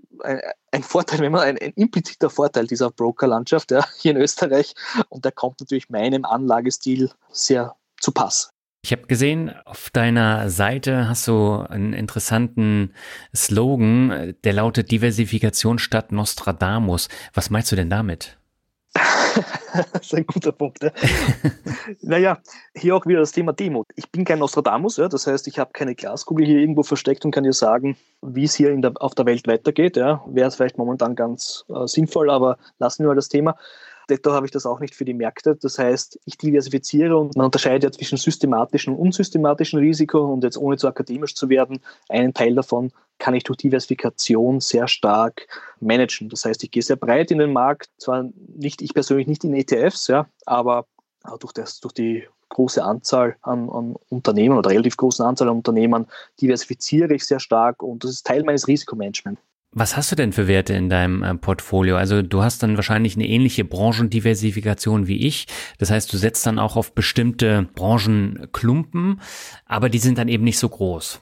[0.71, 4.75] ein, Vorteil, wenn man ein, ein impliziter Vorteil dieser Brokerlandschaft ja, hier in Österreich.
[5.09, 8.49] Und der kommt natürlich meinem Anlagestil sehr zu Pass.
[8.85, 12.93] Ich habe gesehen, auf deiner Seite hast du einen interessanten
[13.35, 17.09] Slogan, der lautet Diversifikation statt Nostradamus.
[17.33, 18.37] Was meinst du denn damit?
[19.93, 20.83] das ist ein guter Punkt.
[20.83, 20.91] Ja.
[22.01, 22.37] naja,
[22.75, 23.87] hier auch wieder das Thema Demut.
[23.95, 27.31] Ich bin kein Nostradamus, ja, das heißt, ich habe keine Glaskugel hier irgendwo versteckt und
[27.31, 29.97] kann dir sagen, wie es hier der, auf der Welt weitergeht.
[29.97, 30.23] Ja.
[30.27, 33.57] Wäre es vielleicht momentan ganz äh, sinnvoll, aber lassen wir mal das Thema.
[34.09, 35.55] Detto habe ich das auch nicht für die Märkte.
[35.55, 40.57] Das heißt, ich diversifiziere und man unterscheidet ja zwischen systematischem und unsystematischem Risiko und jetzt
[40.57, 45.47] ohne zu akademisch zu werden, einen Teil davon kann ich durch Diversifikation sehr stark
[45.79, 46.29] managen.
[46.29, 49.53] Das heißt, ich gehe sehr breit in den Markt, zwar nicht ich persönlich nicht in
[49.53, 50.85] ETFs, ja, aber
[51.39, 56.07] durch, das, durch die große Anzahl an, an, Unternehmen oder relativ großen Anzahl an Unternehmen
[56.41, 59.41] diversifiziere ich sehr stark und das ist Teil meines Risikomanagements.
[59.77, 61.97] Was hast du denn für Werte in deinem äh, Portfolio?
[61.97, 65.47] Also du hast dann wahrscheinlich eine ähnliche Branchendiversifikation wie ich.
[65.79, 69.19] Das heißt, du setzt dann auch auf bestimmte Branchenklumpen,
[69.65, 71.19] aber die sind dann eben nicht so groß.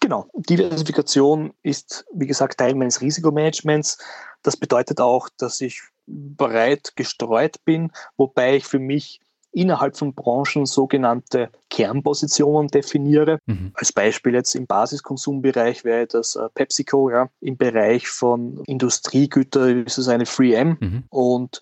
[0.00, 0.26] Genau.
[0.34, 3.96] Diversifikation ist, wie gesagt, Teil meines Risikomanagements.
[4.42, 9.20] Das bedeutet auch, dass ich breit gestreut bin, wobei ich für mich
[9.52, 13.38] innerhalb von Branchen sogenannte Kernpositionen definiere.
[13.46, 13.72] Mhm.
[13.74, 17.28] Als Beispiel jetzt im Basiskonsumbereich wäre das äh, PepsiCo, ja.
[17.40, 21.04] im Bereich von Industriegütern ist es eine 3M mhm.
[21.10, 21.60] und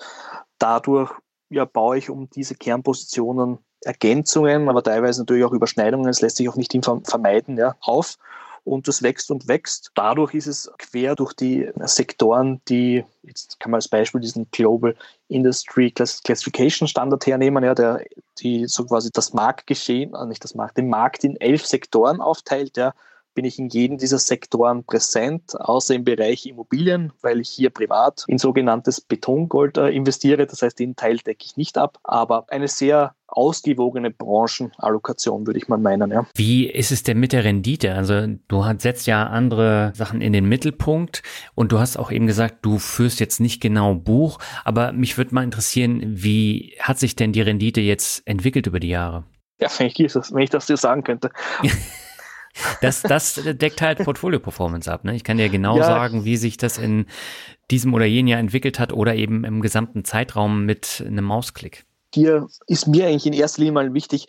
[0.59, 1.11] dadurch
[1.51, 6.48] ja, baue ich um diese Kernpositionen Ergänzungen, aber teilweise natürlich auch Überschneidungen, es lässt sich
[6.48, 8.16] auch nicht vermeiden, ja, auf
[8.68, 9.90] und das wächst und wächst.
[9.94, 14.94] Dadurch ist es quer durch die Sektoren, die, jetzt kann man als Beispiel diesen Global
[15.28, 18.04] Industry Classification Standard hernehmen, ja, der
[18.38, 22.76] die so quasi das Marktgeschehen, äh, nicht das Markt, den Markt in elf Sektoren aufteilt,
[22.76, 22.94] ja,
[23.38, 28.24] bin ich in jedem dieser Sektoren präsent, außer im Bereich Immobilien, weil ich hier privat
[28.27, 30.44] in sogenanntes Betongold äh, investiere.
[30.44, 35.68] Das heißt, den Teil decke ich nicht ab, aber eine sehr ausgewogene Branchenallokation, würde ich
[35.68, 36.11] mal meinen.
[36.11, 36.27] Ja.
[36.35, 37.94] Wie ist es denn mit der Rendite?
[37.94, 41.22] Also du setzt ja andere Sachen in den Mittelpunkt
[41.55, 45.33] und du hast auch eben gesagt, du führst jetzt nicht genau Buch, aber mich würde
[45.33, 49.22] mal interessieren, wie hat sich denn die Rendite jetzt entwickelt über die Jahre?
[49.61, 51.31] Ja, wenn ich, wenn ich das dir sagen könnte.
[52.81, 55.05] Das, das deckt halt Portfolio-Performance ab.
[55.05, 55.14] Ne?
[55.14, 55.85] Ich kann dir genau ja.
[55.85, 57.07] sagen, wie sich das in
[57.71, 61.85] diesem oder jenem Jahr entwickelt hat oder eben im gesamten Zeitraum mit einem Mausklick.
[62.14, 64.27] Hier ist mir eigentlich in erster Linie mal wichtig,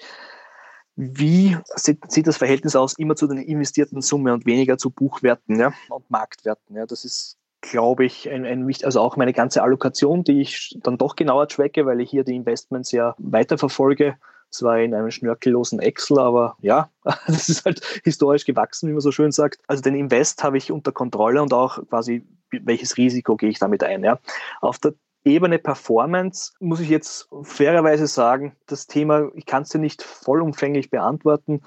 [0.95, 5.71] wie sieht, das Verhältnis aus immer zu den investierten Summe und weniger zu Buchwerten ja,
[5.89, 6.75] und Marktwerten.
[6.75, 6.85] Ja.
[6.85, 11.15] Das ist glaube ich, ein, ein also auch meine ganze Allokation, die ich dann doch
[11.15, 14.15] genauer tracke, weil ich hier die Investments ja weiterverfolge
[14.49, 16.89] zwar in einem schnörkellosen Excel, aber ja,
[17.27, 19.59] das ist halt historisch gewachsen, wie man so schön sagt.
[19.67, 23.83] Also den Invest habe ich unter Kontrolle und auch quasi, welches Risiko gehe ich damit
[23.83, 24.03] ein.
[24.03, 24.19] Ja.
[24.61, 24.93] Auf der
[25.25, 30.89] Ebene Performance muss ich jetzt fairerweise sagen, das Thema, ich kann es dir nicht vollumfänglich
[30.89, 31.61] beantworten.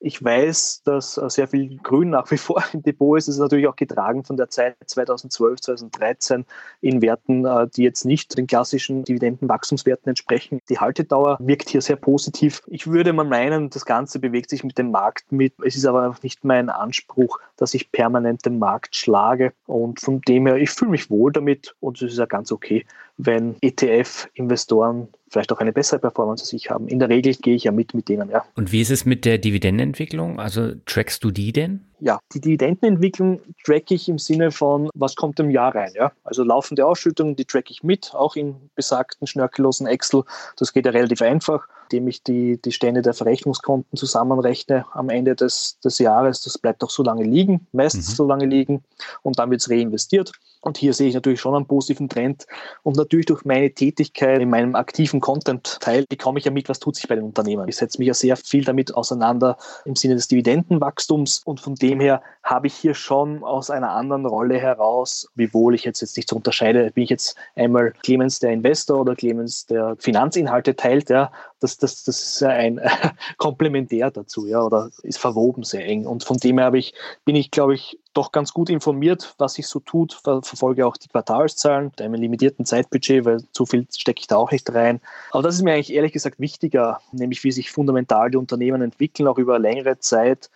[0.00, 3.26] Ich weiß, dass äh, sehr viel Grün nach wie vor im Depot ist.
[3.26, 6.44] Es ist natürlich auch getragen von der Zeit 2012, 2013
[6.80, 10.60] in Werten, äh, die jetzt nicht den klassischen Dividendenwachstumswerten entsprechen.
[10.68, 12.62] Die Haltedauer wirkt hier sehr positiv.
[12.68, 15.54] Ich würde mal meinen, das Ganze bewegt sich mit dem Markt mit.
[15.64, 19.52] Es ist aber nicht mein Anspruch, dass ich permanent den Markt schlage.
[19.66, 22.86] Und von dem her, ich fühle mich wohl damit und es ist ja ganz okay,
[23.16, 26.88] wenn ETF-Investoren vielleicht auch eine bessere Performance als ich haben.
[26.88, 28.44] In der Regel gehe ich ja mit mit denen, ja.
[28.54, 30.40] Und wie ist es mit der Dividendenentwicklung?
[30.40, 31.87] Also trackst du die denn?
[32.00, 35.92] Ja, die Dividendenentwicklung track ich im Sinne von, was kommt im Jahr rein.
[35.94, 36.12] Ja?
[36.24, 40.24] Also laufende Ausschüttungen, die track ich mit, auch in besagten schnörkellosen Excel.
[40.56, 45.34] Das geht ja relativ einfach, indem ich die, die Stände der Verrechnungskonten zusammenrechne am Ende
[45.34, 46.42] des, des Jahres.
[46.42, 48.14] Das bleibt auch so lange liegen, meistens mhm.
[48.14, 48.84] so lange liegen
[49.22, 50.32] und dann wird es reinvestiert.
[50.60, 52.46] Und hier sehe ich natürlich schon einen positiven Trend.
[52.82, 56.96] Und natürlich durch meine Tätigkeit in meinem aktiven Content-Teil bekomme ich ja mit, was tut
[56.96, 57.68] sich bei den Unternehmen.
[57.68, 61.42] Ich setze mich ja sehr viel damit auseinander im Sinne des Dividendenwachstums.
[61.44, 65.84] Und von dem her habe ich hier schon aus einer anderen Rolle heraus, wiewohl ich
[65.84, 69.96] jetzt, jetzt nicht so unterscheide, bin ich jetzt einmal Clemens der Investor oder Clemens der
[69.98, 72.80] Finanzinhalte teilt, ja, das, das, das ist ein
[73.36, 76.06] Komplementär dazu, ja, oder ist verwoben sehr eng.
[76.06, 79.66] Und von dem her ich, bin ich, glaube ich, doch ganz gut informiert, was sich
[79.66, 84.20] so tut, Ver verfolge auch die Quartalszahlen mit einem limitierten Zeitbudget, weil zu viel stecke
[84.20, 85.00] ich da auch nicht rein.
[85.30, 89.28] Aber das ist mir eigentlich ehrlich gesagt wichtiger, nämlich wie sich fundamental die Unternehmen entwickeln,
[89.28, 90.50] auch über längere Zeit.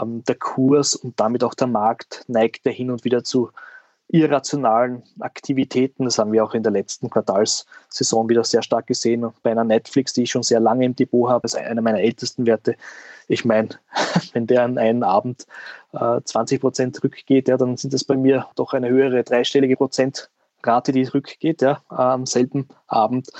[0.00, 3.50] Ähm, der Kurs und damit auch der Markt neigt ja hin und wieder zu
[4.08, 6.04] irrationalen Aktivitäten.
[6.04, 9.26] Das haben wir auch in der letzten Quartalssaison wieder sehr stark gesehen.
[9.42, 12.46] Bei einer Netflix, die ich schon sehr lange im Depot habe, ist einer meiner ältesten
[12.46, 12.76] Werte.
[13.28, 13.70] Ich meine,
[14.32, 15.46] wenn der an einem Abend
[15.92, 20.92] äh, 20 Prozent rückgeht, ja, dann sind das bei mir doch eine höhere dreistellige Prozentrate,
[20.92, 23.30] die rückgeht ja, am selben Abend.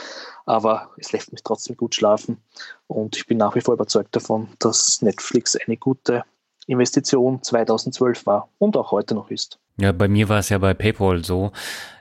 [0.46, 2.42] Aber es lässt mich trotzdem gut schlafen.
[2.86, 6.24] Und ich bin nach wie vor überzeugt davon, dass Netflix eine gute
[6.66, 9.58] Investition 2012 war und auch heute noch ist.
[9.76, 11.50] Ja, bei mir war es ja bei PayPal so.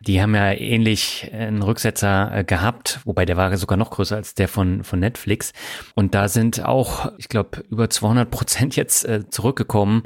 [0.01, 4.35] Die haben ja ähnlich einen Rücksetzer äh, gehabt, wobei der war sogar noch größer als
[4.35, 5.53] der von, von Netflix.
[5.95, 10.03] Und da sind auch, ich glaube, über 200 Prozent jetzt äh, zurückgekommen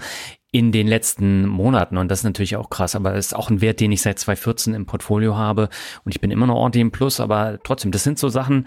[0.52, 1.98] in den letzten Monaten.
[1.98, 4.18] Und das ist natürlich auch krass, aber es ist auch ein Wert, den ich seit
[4.18, 5.68] 2014 im Portfolio habe.
[6.06, 8.66] Und ich bin immer noch ordentlich im Plus, aber trotzdem, das sind so Sachen,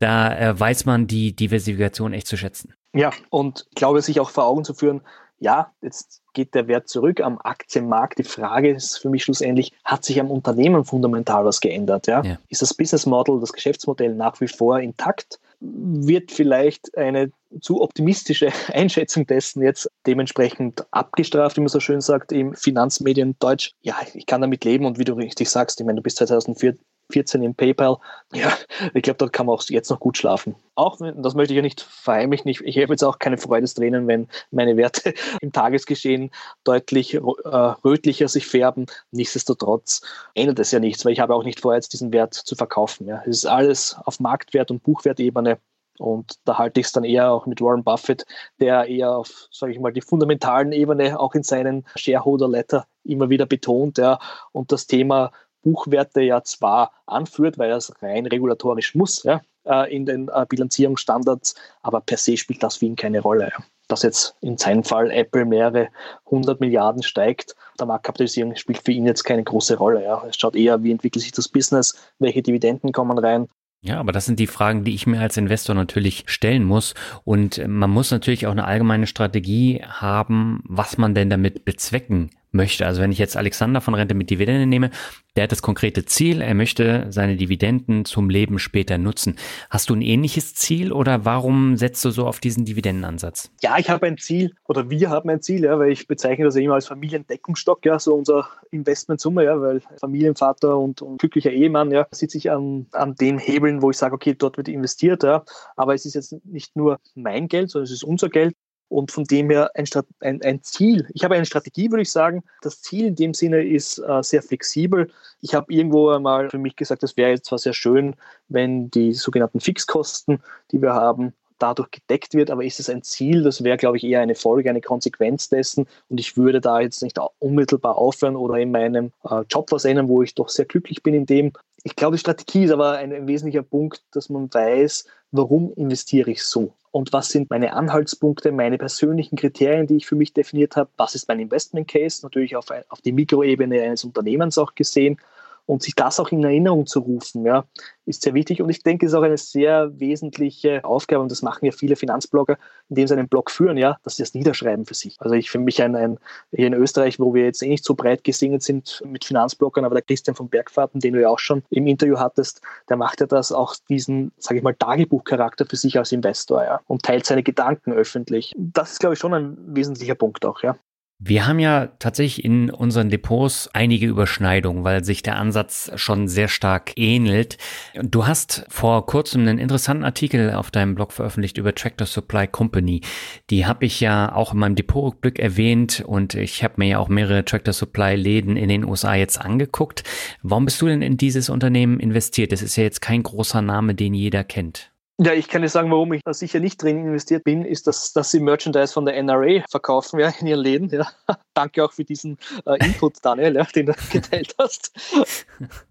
[0.00, 2.74] da äh, weiß man die Diversifikation echt zu schätzen.
[2.92, 5.00] Ja, und ich glaube, sich auch vor Augen zu führen,
[5.38, 8.18] ja, jetzt geht der Wert zurück am Aktienmarkt.
[8.18, 12.06] Die Frage ist für mich schlussendlich, hat sich am Unternehmen fundamental was geändert?
[12.06, 12.22] Ja?
[12.22, 12.38] ja?
[12.48, 15.38] Ist das Business Model, das Geschäftsmodell nach wie vor intakt?
[15.60, 22.32] Wird vielleicht eine zu optimistische Einschätzung dessen jetzt dementsprechend abgestraft, wie man so schön sagt,
[22.32, 23.72] im Finanzmedien Deutsch?
[23.82, 26.76] Ja, ich kann damit leben und wie du richtig sagst, ich meine, du bist 2004
[27.12, 27.98] 14 im PayPal.
[28.32, 28.52] Ja,
[28.94, 30.56] ich glaube, dort kann man auch jetzt noch gut schlafen.
[30.74, 34.28] Auch, das möchte ich ja nicht verheimlichen, ich, ich habe jetzt auch keine Freudestränen, wenn
[34.50, 36.30] meine Werte im Tagesgeschehen
[36.64, 38.86] deutlich äh, rötlicher sich färben.
[39.10, 40.02] Nichtsdestotrotz
[40.34, 43.06] ändert es ja nichts, weil ich habe auch nicht vor, jetzt diesen Wert zu verkaufen.
[43.06, 43.22] Ja.
[43.22, 45.58] Es ist alles auf Marktwert- und Buchwertebene.
[45.98, 48.26] Und da halte ich es dann eher auch mit Warren Buffett,
[48.58, 53.30] der eher auf, sage ich mal, die fundamentalen Ebene auch in seinen Shareholder Letter immer
[53.30, 54.18] wieder betont, ja,
[54.52, 55.30] und das Thema
[55.64, 61.54] Buchwerte ja zwar anführt, weil das rein regulatorisch muss ja, äh, in den äh, Bilanzierungsstandards,
[61.82, 63.50] aber per se spielt das für ihn keine Rolle.
[63.88, 65.88] Dass jetzt in seinem Fall Apple mehrere
[66.26, 70.04] hundert Milliarden steigt, der Marktkapitalisierung spielt für ihn jetzt keine große Rolle.
[70.04, 70.24] Ja.
[70.28, 73.48] Es schaut eher, wie entwickelt sich das Business, welche Dividenden kommen rein
[73.86, 76.94] ja, aber das sind die Fragen, die ich mir als Investor natürlich stellen muss.
[77.24, 82.86] Und man muss natürlich auch eine allgemeine Strategie haben, was man denn damit bezwecken möchte.
[82.86, 84.90] Also wenn ich jetzt Alexander von Rente mit Dividende nehme,
[85.36, 89.36] der hat das konkrete Ziel, er möchte seine Dividenden zum Leben später nutzen.
[89.68, 93.50] Hast du ein ähnliches Ziel oder warum setzt du so auf diesen Dividendenansatz?
[93.60, 96.54] Ja, ich habe ein Ziel oder wir haben ein Ziel, ja, weil ich bezeichne das
[96.54, 102.06] immer als Familiendeckungsstock, ja, so unser Investmentsumme, ja, weil Familienvater und, und glücklicher Ehemann, ja,
[102.12, 105.44] sitze ich an, an den Hebeln, wo ich sage, okay, dort wird investiert, ja,
[105.76, 108.54] aber es ist jetzt nicht nur mein Geld, sondern es ist unser Geld
[108.94, 109.86] und von dem her ein,
[110.20, 111.08] ein, ein, Ziel.
[111.14, 112.44] Ich habe eine Strategie, würde ich sagen.
[112.62, 115.10] Das Ziel in dem Sinne ist äh, sehr flexibel.
[115.40, 118.14] Ich habe irgendwo einmal für mich gesagt, es wäre jetzt zwar sehr schön,
[118.48, 123.42] wenn die sogenannten Fixkosten, die wir haben, dadurch gedeckt wird, aber ist es ein Ziel?
[123.42, 125.86] Das wäre, glaube ich, eher eine Folge, eine Konsequenz dessen.
[126.08, 130.08] Und ich würde da jetzt nicht unmittelbar aufhören oder in meinem äh, Job was ändern,
[130.08, 131.52] wo ich doch sehr glücklich bin in dem.
[131.82, 136.30] Ich glaube, die Strategie ist aber ein, ein wesentlicher Punkt, dass man weiß, warum investiere
[136.30, 140.76] ich so und was sind meine Anhaltspunkte, meine persönlichen Kriterien, die ich für mich definiert
[140.76, 145.18] habe, was ist mein Investment Case, natürlich auf, auf die Mikroebene eines Unternehmens auch gesehen
[145.66, 147.64] und sich das auch in Erinnerung zu rufen, ja,
[148.06, 148.60] ist sehr wichtig.
[148.60, 151.96] Und ich denke, es ist auch eine sehr wesentliche Aufgabe, und das machen ja viele
[151.96, 155.16] Finanzblogger, indem sie einen Blog führen, ja, dass sie das niederschreiben für sich.
[155.20, 156.18] Also ich für mich ein, ein
[156.50, 159.94] hier in Österreich, wo wir jetzt eh nicht so breit gesegnet sind mit Finanzbloggern, aber
[159.94, 163.26] der Christian von Bergfahrten, den du ja auch schon im Interview hattest, der macht ja
[163.26, 167.42] das auch diesen, sage ich mal, Tagebuchcharakter für sich als Investor, ja, und teilt seine
[167.42, 168.52] Gedanken öffentlich.
[168.56, 170.76] Das ist, glaube ich, schon ein wesentlicher Punkt auch, ja.
[171.26, 176.48] Wir haben ja tatsächlich in unseren Depots einige Überschneidungen, weil sich der Ansatz schon sehr
[176.48, 177.56] stark ähnelt.
[177.94, 183.00] Du hast vor kurzem einen interessanten Artikel auf deinem Blog veröffentlicht über Tractor Supply Company.
[183.48, 187.08] Die habe ich ja auch in meinem Depotrückblick erwähnt und ich habe mir ja auch
[187.08, 190.04] mehrere Tractor Supply Läden in den USA jetzt angeguckt.
[190.42, 192.52] Warum bist du denn in dieses Unternehmen investiert?
[192.52, 194.93] Das ist ja jetzt kein großer Name, den jeder kennt.
[195.20, 198.12] Ja, ich kann dir sagen, warum ich da sicher nicht drin investiert bin, ist, dass,
[198.12, 200.88] dass sie Merchandise von der NRA verkaufen ja, in ihren Läden.
[200.90, 201.06] Ja.
[201.54, 204.92] Danke auch für diesen äh, Input, Daniel, ja, den du geteilt hast.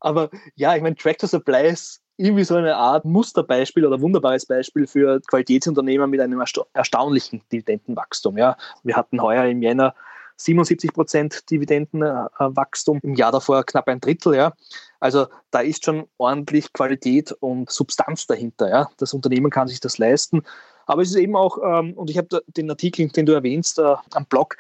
[0.02, 4.88] Aber ja, ich meine, Tractor Supply ist irgendwie so eine Art Musterbeispiel oder wunderbares Beispiel
[4.88, 8.38] für Qualitätsunternehmen mit einem ersta erstaunlichen Dividendenwachstum.
[8.38, 8.58] Ja.
[8.84, 9.96] Wir hatten heuer im Jänner
[10.38, 14.36] 77 Prozent Dividendenwachstum, im Jahr davor knapp ein Drittel.
[14.36, 14.54] Ja.
[15.00, 18.70] Also da ist schon ordentlich Qualität und Substanz dahinter.
[18.70, 18.90] Ja.
[18.98, 20.44] Das Unternehmen kann sich das leisten.
[20.86, 23.96] Aber es ist eben auch, ähm, und ich habe den Artikel, den du erwähnst, äh,
[24.14, 24.58] am Blog,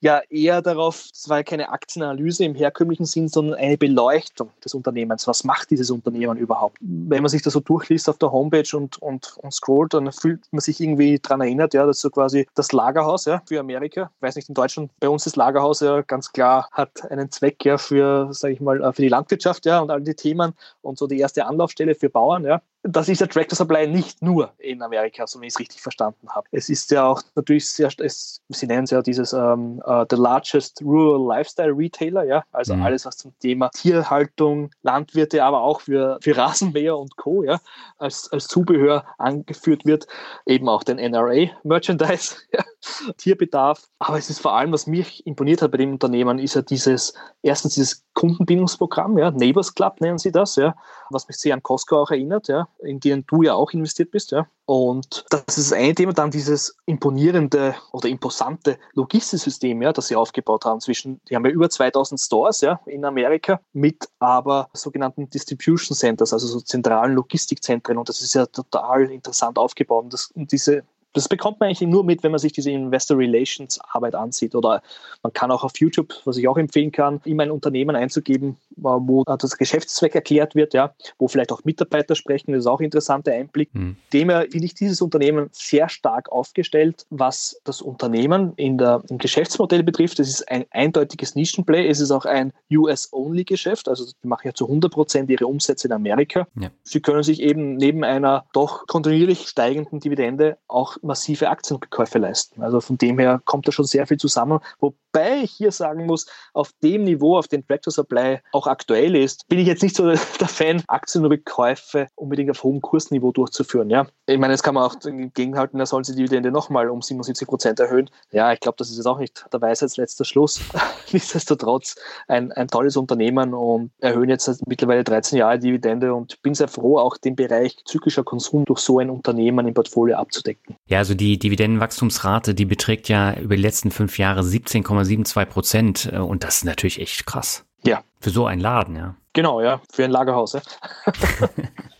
[0.00, 4.74] ja eher darauf, es war ja keine Aktienanalyse im herkömmlichen Sinn, sondern eine Beleuchtung des
[4.74, 5.26] Unternehmens.
[5.26, 6.78] Was macht dieses Unternehmen überhaupt?
[6.80, 10.44] Wenn man sich das so durchliest auf der Homepage und, und, und scrollt, dann fühlt
[10.50, 14.10] man sich irgendwie daran erinnert, ja, das ist so quasi das Lagerhaus ja, für Amerika.
[14.16, 17.64] Ich weiß nicht, in Deutschland, bei uns das Lagerhaus ja ganz klar hat einen Zweck
[17.64, 21.06] ja für, sage ich mal, für die Landwirtschaft ja und all die Themen und so
[21.06, 22.44] die erste Anlaufstelle für Bauern.
[22.44, 25.80] Ja das ist der Tractor Supply nicht nur in Amerika, so wie ich es richtig
[25.80, 26.46] verstanden habe.
[26.52, 30.16] Es ist ja auch natürlich sehr, es, Sie nennen es ja dieses ähm, uh, the
[30.16, 32.82] largest rural lifestyle retailer, ja, also mhm.
[32.82, 37.60] alles, was zum Thema Tierhaltung, Landwirte, aber auch für, für Rasenmäher und Co., ja,
[37.98, 40.06] als, als Zubehör angeführt wird,
[40.44, 42.64] eben auch den NRA-Merchandise, ja,
[43.16, 43.88] Tierbedarf.
[43.98, 47.14] Aber es ist vor allem, was mich imponiert hat bei dem Unternehmen, ist ja dieses,
[47.42, 50.74] erstens dieses Kundenbindungsprogramm, ja, Neighbors Club nennen sie das, ja,
[51.10, 54.32] was mich sehr an Costco auch erinnert, ja, in denen du ja auch investiert bist,
[54.32, 54.46] ja.
[54.64, 60.64] Und das ist ein Thema, dann dieses imponierende oder imposante Logistiksystem, ja, das sie aufgebaut
[60.64, 60.80] haben.
[60.80, 66.32] Zwischen, die haben ja über 2000 Stores ja, in Amerika mit aber sogenannten Distribution Centers,
[66.32, 67.96] also so zentralen Logistikzentren.
[67.96, 70.04] Und das ist ja total interessant aufgebaut.
[70.04, 70.82] Und, das, und diese
[71.16, 74.54] das bekommt man eigentlich nur mit, wenn man sich diese Investor Relations Arbeit ansieht.
[74.54, 74.82] Oder
[75.22, 79.24] man kann auch auf YouTube, was ich auch empfehlen kann, immer ein Unternehmen einzugeben, wo
[79.24, 82.52] das Geschäftszweck erklärt wird, ja, wo vielleicht auch Mitarbeiter sprechen.
[82.52, 83.74] Das ist auch ein interessanter Einblick.
[83.74, 83.96] Mhm.
[84.12, 89.82] Demher finde ich dieses Unternehmen sehr stark aufgestellt, was das Unternehmen in der, im Geschäftsmodell
[89.82, 90.20] betrifft.
[90.20, 91.88] Es ist ein eindeutiges Nischenplay.
[91.88, 93.88] Es ist auch ein US-Only-Geschäft.
[93.88, 96.46] Also die machen ja zu 100 Prozent ihre Umsätze in Amerika.
[96.60, 96.68] Ja.
[96.82, 102.62] Sie können sich eben neben einer doch kontinuierlich steigenden Dividende auch massive Aktienkäufe leisten.
[102.62, 104.60] Also von dem her kommt da schon sehr viel zusammen.
[104.80, 109.48] Wobei ich hier sagen muss, auf dem Niveau, auf dem Tractor Supply auch aktuell ist,
[109.48, 113.90] bin ich jetzt nicht so der Fan, Aktienrückkäufe unbedingt auf hohem Kursniveau durchzuführen.
[113.90, 114.06] Ja?
[114.26, 114.96] Ich meine, jetzt kann man auch
[115.34, 118.10] gegenhalten, da sollen sie die Dividende nochmal um 77 Prozent erhöhen.
[118.32, 120.60] Ja, ich glaube, das ist jetzt auch nicht der Weisheitsletzter Schluss.
[121.12, 121.96] Nichtsdestotrotz
[122.28, 126.98] ein, ein tolles Unternehmen und erhöhen jetzt mittlerweile 13 Jahre Dividende und bin sehr froh,
[126.98, 130.76] auch den Bereich zyklischer Konsum durch so ein Unternehmen im Portfolio abzudecken.
[130.86, 136.18] Ja, also die Dividendenwachstumsrate, die beträgt ja über die letzten fünf Jahre 17,72 Prozent äh,
[136.18, 137.64] und das ist natürlich echt krass.
[137.84, 138.02] Ja.
[138.20, 139.16] Für so einen Laden, ja.
[139.32, 140.54] Genau, ja, für ein Lagerhaus.
[140.54, 140.62] Ja.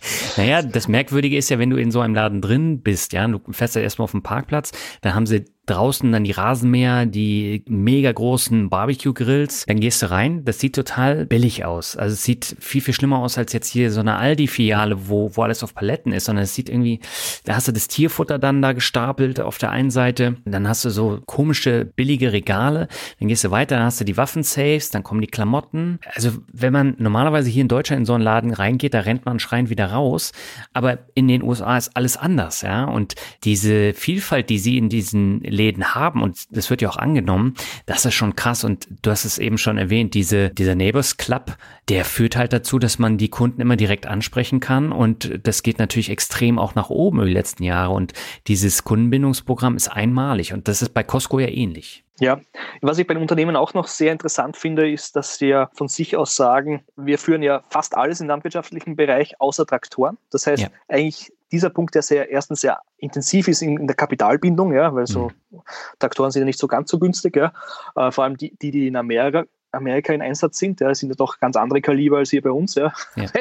[0.37, 3.41] naja, das Merkwürdige ist ja, wenn du in so einem Laden drin bist, ja, du
[3.51, 8.11] fährst ja erstmal auf dem Parkplatz, dann haben sie draußen dann die Rasenmäher, die mega
[8.13, 9.67] großen Barbecue-Grills.
[9.67, 11.97] Dann gehst du rein, das sieht total billig aus.
[11.97, 15.43] Also es sieht viel, viel schlimmer aus als jetzt hier so eine Aldi-Filiale, wo, wo
[15.43, 17.01] alles auf Paletten ist, sondern es sieht irgendwie,
[17.45, 20.91] da hast du das Tierfutter dann da gestapelt auf der einen Seite, dann hast du
[20.91, 25.21] so komische, billige Regale, dann gehst du weiter, dann hast du die Waffensafes, dann kommen
[25.21, 25.99] die Klamotten.
[26.15, 29.39] Also wenn man normalerweise hier in Deutschland in so einen Laden reingeht, da rennt man
[29.39, 30.33] schreiend wieder raus,
[30.73, 33.15] aber in den USA ist alles anders, ja, und
[33.45, 37.55] diese Vielfalt, die sie in diesen Läden haben und das wird ja auch angenommen,
[37.87, 38.65] das ist schon krass.
[38.65, 41.57] Und du hast es eben schon erwähnt, diese, dieser Neighbors Club,
[41.89, 44.93] der führt halt dazu, dass man die Kunden immer direkt ansprechen kann.
[44.93, 47.95] Und das geht natürlich extrem auch nach oben über die letzten Jahre.
[47.95, 48.13] Und
[48.47, 50.53] dieses Kundenbindungsprogramm ist einmalig.
[50.53, 52.06] Und das ist bei Costco ja ähnlich.
[52.19, 52.41] Ja,
[52.81, 55.89] was ich bei den Unternehmen auch noch sehr interessant finde, ist, dass sie ja von
[55.89, 60.17] sich aus sagen, wir führen ja fast alles im landwirtschaftlichen Bereich außer Traktoren.
[60.31, 60.69] Das heißt, ja.
[60.89, 65.07] eigentlich dieser Punkt, der sehr erstens sehr intensiv ist in, in der Kapitalbindung, ja, weil
[65.07, 65.63] so mhm.
[65.99, 67.53] Traktoren sind ja nicht so ganz so günstig, ja.
[67.95, 71.15] Äh, vor allem die, die, die in Amerika, Amerika in Einsatz sind, ja, sind ja
[71.15, 72.93] doch ganz andere Kaliber als hier bei uns, ja.
[73.17, 73.27] ja.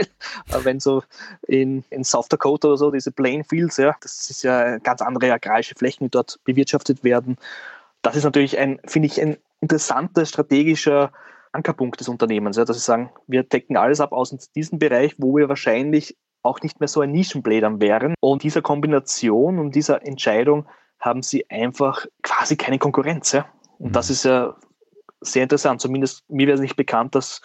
[0.52, 1.02] Äh, wenn so
[1.48, 5.32] in, in South Dakota oder so, diese Plain Fields, ja, das ist ja ganz andere
[5.32, 7.38] agrarische Flächen, die dort bewirtschaftet werden.
[8.06, 11.12] Das ist natürlich ein, finde ich, ein interessanter strategischer
[11.52, 15.36] Ankerpunkt des Unternehmens, ja, dass sie sagen, wir decken alles ab aus diesem Bereich, wo
[15.36, 18.14] wir wahrscheinlich auch nicht mehr so ein Nischenblädern wären.
[18.20, 20.68] Und dieser Kombination und dieser Entscheidung
[21.00, 23.32] haben sie einfach quasi keine Konkurrenz.
[23.32, 23.48] Ja?
[23.80, 23.94] Und mhm.
[23.94, 24.56] das ist ja
[25.22, 25.82] sehr interessant.
[25.82, 27.42] Zumindest mir wäre es nicht bekannt, dass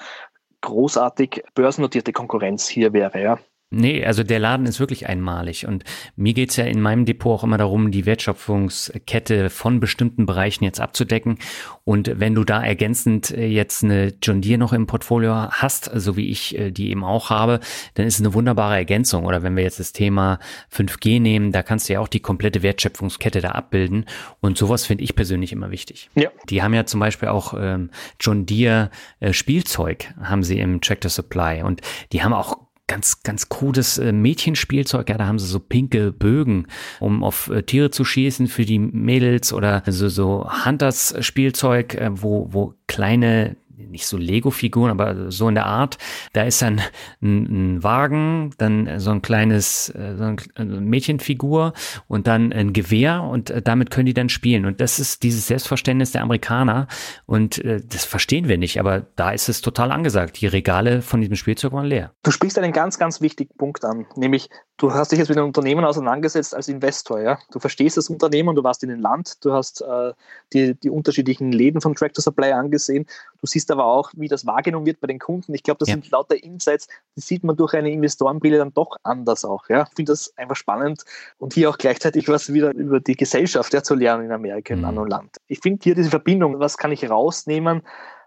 [0.60, 3.22] großartig börsennotierte Konkurrenz hier wäre.
[3.22, 3.38] Ja.
[3.72, 5.64] Nee, also der Laden ist wirklich einmalig.
[5.64, 5.84] Und
[6.16, 10.80] mir geht's ja in meinem Depot auch immer darum, die Wertschöpfungskette von bestimmten Bereichen jetzt
[10.80, 11.38] abzudecken.
[11.84, 16.16] Und wenn du da ergänzend äh, jetzt eine John Deere noch im Portfolio hast, so
[16.16, 17.60] wie ich äh, die eben auch habe,
[17.94, 19.24] dann ist es eine wunderbare Ergänzung.
[19.24, 20.40] Oder wenn wir jetzt das Thema
[20.74, 24.06] 5G nehmen, da kannst du ja auch die komplette Wertschöpfungskette da abbilden.
[24.40, 26.10] Und sowas finde ich persönlich immer wichtig.
[26.16, 26.30] Ja.
[26.48, 28.90] Die haben ja zum Beispiel auch ähm, John Deere
[29.20, 31.62] äh, Spielzeug, haben sie im Tractor Supply.
[31.62, 32.58] Und die haben auch
[32.90, 35.08] ganz, ganz krudes äh, Mädchenspielzeug.
[35.08, 36.66] Ja, da haben sie so pinke Bögen,
[36.98, 42.48] um auf äh, Tiere zu schießen für die Mädels oder so, so Hunters-Spielzeug, äh, wo,
[42.50, 43.56] wo kleine
[43.88, 45.98] nicht so Lego-Figuren, aber so in der Art.
[46.32, 46.80] Da ist dann
[47.22, 51.72] ein, ein Wagen, dann so ein kleines äh, so eine Mädchenfigur
[52.08, 54.66] und dann ein Gewehr und äh, damit können die dann spielen.
[54.66, 56.86] Und das ist dieses Selbstverständnis der Amerikaner
[57.26, 60.40] und äh, das verstehen wir nicht, aber da ist es total angesagt.
[60.40, 62.12] Die Regale von diesem Spielzeug waren leer.
[62.22, 64.48] Du sprichst einen ganz, ganz wichtigen Punkt an, nämlich
[64.80, 67.38] du hast dich jetzt mit einem Unternehmen auseinandergesetzt als Investor, ja.
[67.52, 70.12] Du verstehst das Unternehmen, du warst in den Land, du hast äh,
[70.52, 73.06] die, die unterschiedlichen Läden von Tractor Supply angesehen.
[73.40, 75.54] Du siehst aber auch, wie das wahrgenommen wird bei den Kunden.
[75.54, 75.94] Ich glaube, das ja.
[75.94, 79.86] sind lauter Insights, die sieht man durch eine Investorenbrille dann doch anders auch, ja.
[79.88, 81.04] Ich finde das einfach spannend
[81.38, 84.80] und hier auch gleichzeitig was wieder über die Gesellschaft ja, zu lernen in Amerika, in
[84.80, 84.86] mhm.
[84.86, 85.36] einem Land.
[85.46, 87.82] Ich finde hier diese Verbindung, was kann ich rausnehmen,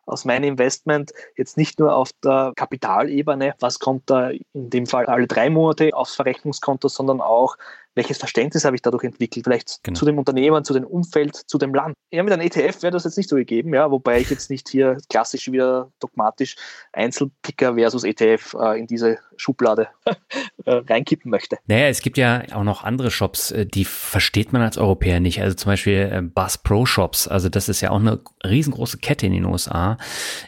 [0.06, 5.06] aus meinem Investment jetzt nicht nur auf der Kapitalebene, was kommt da in dem Fall
[5.06, 7.58] alle drei Monate aufs Verrechnungskonto, sondern auch
[7.96, 9.98] welches Verständnis habe ich dadurch entwickelt, vielleicht genau.
[9.98, 11.96] zu dem Unternehmen, zu dem Umfeld, zu dem Land.
[12.12, 14.70] Ja, mit einem ETF wäre das jetzt nicht so gegeben, ja, wobei ich jetzt nicht
[14.70, 16.56] hier klassisch wieder dogmatisch
[16.91, 19.89] Einzelpicker versus ETF äh, in diese Schublade
[20.66, 21.58] äh, reinkippen möchte.
[21.68, 25.41] Naja, es gibt ja auch noch andere Shops, äh, die versteht man als Europäer nicht.
[25.41, 27.28] Also zum Beispiel äh, Bass Pro Shops.
[27.28, 29.98] Also das ist ja auch eine riesengroße Kette in den USA.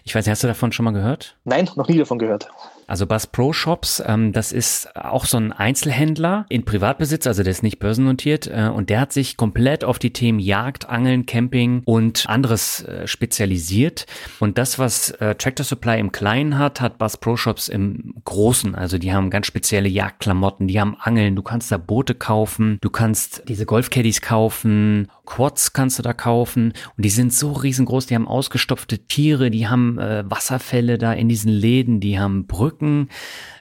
[0.04, 1.38] Ich weiß nicht, hast du davon schon mal gehört?
[1.44, 2.50] Nein, noch nie davon gehört.
[2.88, 7.52] Also Bass Pro Shops, ähm, das ist auch so ein Einzelhändler in Privatbesitz, also der
[7.52, 11.82] ist nicht börsennotiert äh, und der hat sich komplett auf die Themen Jagd, Angeln, Camping
[11.86, 14.06] und anderes äh, spezialisiert.
[14.40, 18.76] Und das, was äh, Tractor Supply im Kleinen hat, hat Bass Pro Shops im Großen.
[18.76, 22.90] Also die haben ganz spezielle Jagdklamotten, die haben Angeln, du kannst da Boote kaufen, du
[22.90, 28.16] kannst diese Golfcaddies kaufen, Quads kannst du da kaufen und die sind so riesengroß, die
[28.16, 33.10] haben ausgestopfte Tiere, die haben äh, Wasserfälle da in diesen Läden, die haben Brücken.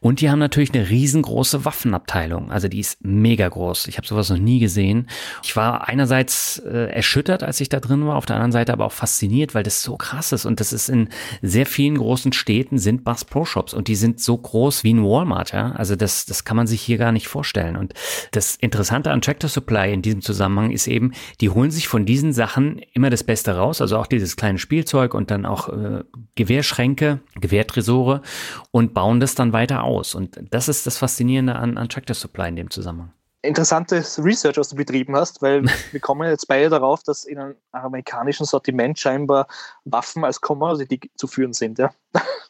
[0.04, 2.50] Und die haben natürlich eine riesengroße Waffenabteilung.
[2.50, 3.88] Also die ist mega groß.
[3.88, 5.08] Ich habe sowas noch nie gesehen.
[5.42, 8.84] Ich war einerseits äh, erschüttert, als ich da drin war, auf der anderen Seite aber
[8.84, 10.44] auch fasziniert, weil das so krass ist.
[10.44, 11.08] Und das ist in
[11.40, 15.02] sehr vielen großen Städten sind Bass Pro Shops und die sind so groß wie ein
[15.02, 15.52] Walmart.
[15.54, 15.72] Ja?
[15.72, 17.76] Also das, das kann man sich hier gar nicht vorstellen.
[17.76, 17.94] Und
[18.32, 22.32] das Interessante an Tractor Supply in diesem Zusammenhang ist eben, die holen sich von diesen
[22.32, 23.80] Sachen immer das Beste raus.
[23.80, 28.22] Also auch dieses kleine Spielzeug und dann auch äh, Gewehrschränke, Gewehrtresore
[28.70, 30.14] und bauen das dann weiter aus.
[30.14, 33.12] Und das ist das Faszinierende an, an Tractor Supply in dem Zusammenhang
[33.44, 37.54] interessantes Research, was du betrieben hast, weil wir kommen jetzt beide darauf, dass in einem
[37.72, 39.46] amerikanischen Sortiment scheinbar
[39.84, 41.78] Waffen als Commodity zu führen sind.
[41.78, 41.90] Ja?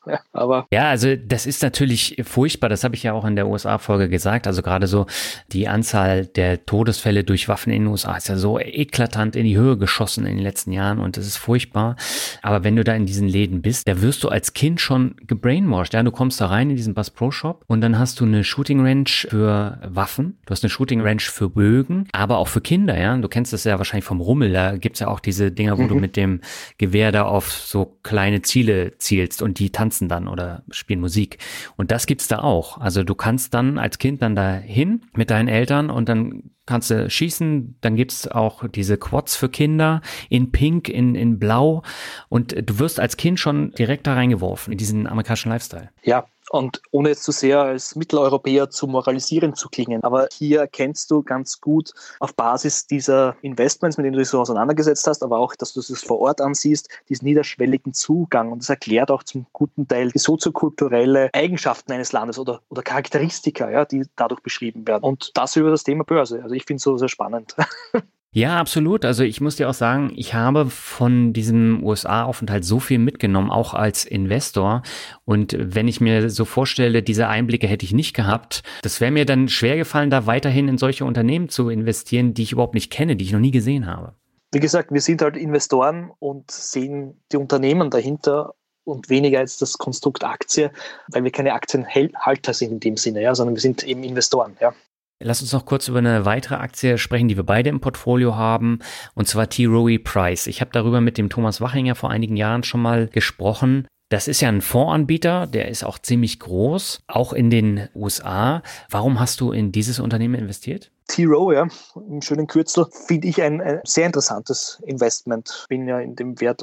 [0.06, 2.68] Ja, aber ja, also das ist natürlich furchtbar.
[2.68, 4.46] Das habe ich ja auch in der USA-Folge gesagt.
[4.46, 5.06] Also gerade so
[5.52, 9.56] die Anzahl der Todesfälle durch Waffen in den USA ist ja so eklatant in die
[9.56, 11.96] Höhe geschossen in den letzten Jahren und das ist furchtbar.
[12.42, 15.94] Aber wenn du da in diesen Läden bist, da wirst du als Kind schon gebrainwashed.
[15.94, 18.44] Ja, du kommst da rein in diesen Bass Pro Shop und dann hast du eine
[18.44, 20.38] Shooting Range für Waffen.
[20.46, 22.98] Du hast eine Shooting Range für Bögen, aber auch für Kinder.
[22.98, 24.52] Ja, du kennst das ja wahrscheinlich vom Rummel.
[24.52, 25.88] Da gibt's ja auch diese Dinger, wo mhm.
[25.88, 26.40] du mit dem
[26.78, 31.38] Gewehr da auf so kleine Ziele zielst und die tanzen tanzen dann oder spielen Musik.
[31.76, 32.78] Und das gibt's da auch.
[32.78, 37.09] Also du kannst dann als Kind dann dahin mit deinen Eltern und dann kannst du
[37.11, 37.76] schießen.
[37.80, 41.82] Dann gibt's auch diese Quads für Kinder in Pink, in, in Blau.
[42.28, 45.90] Und du wirst als Kind schon direkt da reingeworfen in diesen amerikanischen Lifestyle.
[46.02, 46.24] Ja,
[46.55, 51.22] und ohne jetzt zu sehr als Mitteleuropäer zu moralisieren zu klingen, aber hier erkennst du
[51.22, 55.57] ganz gut auf Basis dieser Investments, mit denen du dich so auseinandergesetzt hast, aber auch,
[55.57, 58.52] dass du es vor Ort ansiehst, diesen niederschwelligen Zugang.
[58.52, 63.70] Und das erklärt auch zum guten Teil die soziokulturelle Eigenschaften eines Landes oder, oder Charakteristika,
[63.70, 65.02] ja, die dadurch beschrieben werden.
[65.02, 66.40] Und das über das Thema Börse.
[66.42, 67.57] Also ich finde es so sehr spannend.
[68.35, 69.05] Ja, absolut.
[69.05, 73.74] Also ich muss dir auch sagen, ich habe von diesem USA-Aufenthalt so viel mitgenommen, auch
[73.74, 74.82] als Investor.
[75.24, 79.24] Und wenn ich mir so vorstelle, diese Einblicke hätte ich nicht gehabt, das wäre mir
[79.24, 83.14] dann schwer gefallen, da weiterhin in solche Unternehmen zu investieren, die ich überhaupt nicht kenne,
[83.14, 84.14] die ich noch nie gesehen habe.
[84.51, 89.78] Wie gesagt, wir sind halt Investoren und sehen die Unternehmen dahinter und weniger als das
[89.78, 90.72] Konstrukt Aktie,
[91.07, 94.57] weil wir keine Aktienhalter sind in dem Sinne, ja, sondern wir sind eben Investoren.
[94.61, 94.74] Ja.
[95.22, 98.80] Lass uns noch kurz über eine weitere Aktie sprechen, die wir beide im Portfolio haben,
[99.14, 99.66] und zwar T.
[99.66, 100.46] Rowe Price.
[100.46, 103.86] Ich habe darüber mit dem Thomas Wachinger vor einigen Jahren schon mal gesprochen.
[104.14, 108.62] Das ist ja ein Fondsanbieter, der ist auch ziemlich groß, auch in den USA.
[108.88, 110.92] Warum hast du in dieses Unternehmen investiert?
[111.08, 115.66] T-Row, ja, im schönen Kürzel, finde ich ein, ein, sehr interessantes Investment.
[115.68, 116.62] Bin ja in dem Wert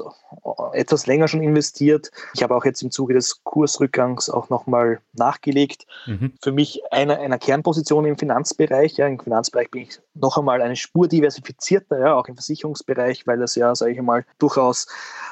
[0.72, 2.10] etwas länger schon investiert.
[2.32, 5.86] Ich habe auch jetzt im Zuge des Kursrückgangs auch nochmal nachgelegt.
[6.06, 6.32] Mhm.
[6.40, 8.96] Für mich eine einer Kernposition im Finanzbereich.
[8.96, 13.40] Ja, Im Finanzbereich bin ich noch einmal eine Spur diversifizierter, ja, auch im Versicherungsbereich, weil
[13.40, 14.86] das ja, sage ich mal, durchaus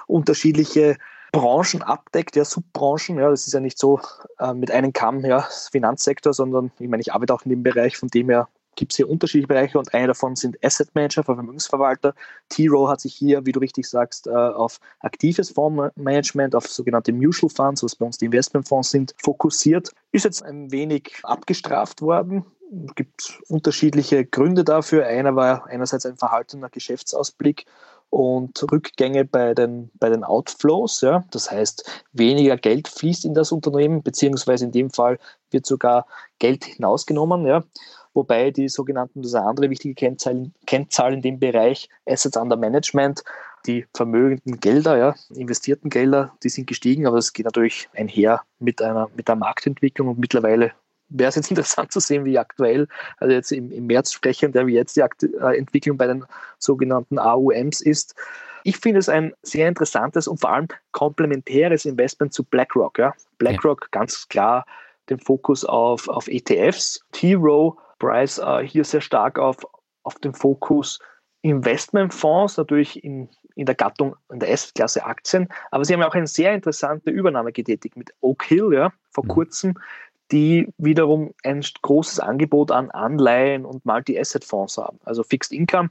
[0.06, 0.98] unterschiedliche
[1.32, 3.18] Branchen abdeckt, ja, Subbranchen.
[3.18, 4.00] Ja, das ist ja nicht so
[4.38, 7.96] äh, mit einem Kamm, ja, Finanzsektor, sondern ich meine, ich arbeite auch in dem Bereich,
[7.96, 12.14] von dem her gibt es hier unterschiedliche Bereiche und einer davon sind Asset Manager, Vermögensverwalter.
[12.48, 17.50] T-Row hat sich hier, wie du richtig sagst, äh, auf aktives Fondsmanagement, auf sogenannte Mutual
[17.50, 19.92] Funds, was bei uns die Investmentfonds sind, fokussiert.
[20.12, 22.44] Ist jetzt ein wenig abgestraft worden.
[22.86, 25.06] Es gibt unterschiedliche Gründe dafür.
[25.06, 27.66] Einer war einerseits ein verhaltener Geschäftsausblick
[28.10, 31.00] und Rückgänge bei den, bei den Outflows.
[31.00, 31.24] Ja.
[31.30, 35.18] Das heißt, weniger Geld fließt in das Unternehmen, beziehungsweise in dem Fall
[35.50, 36.06] wird sogar
[36.38, 37.46] Geld hinausgenommen.
[37.46, 37.64] Ja.
[38.12, 42.56] Wobei die sogenannten, das ist eine andere wichtige Kennzahl, Kennzahl in dem Bereich, Assets under
[42.56, 43.22] Management,
[43.66, 48.82] die vermögenden Gelder, ja, investierten Gelder, die sind gestiegen, aber es geht natürlich einher mit
[48.82, 50.72] einer, mit der Marktentwicklung und mittlerweile
[51.10, 52.88] wäre es jetzt interessant zu sehen, wie aktuell,
[53.18, 56.24] also jetzt im, im März sprechen, der wie jetzt die Akt äh, Entwicklung bei den
[56.58, 58.14] sogenannten AUMs ist.
[58.62, 62.98] Ich finde es ein sehr interessantes und vor allem komplementäres Investment zu BlackRock.
[62.98, 63.14] Ja.
[63.38, 63.98] BlackRock ja.
[64.00, 64.64] ganz klar
[65.08, 67.04] den Fokus auf, auf ETFs.
[67.12, 69.56] T-Row, Price äh, hier sehr stark auf,
[70.02, 71.00] auf den Fokus
[71.42, 75.48] Investmentfonds, natürlich in, in der Gattung, in der S-Klasse Aktien.
[75.70, 79.28] Aber sie haben auch eine sehr interessante Übernahme getätigt mit Oak Hill, ja, vor mhm.
[79.28, 79.78] kurzem,
[80.32, 85.90] die wiederum ein großes Angebot an Anleihen und Multi-Asset-Fonds haben, also Fixed Income.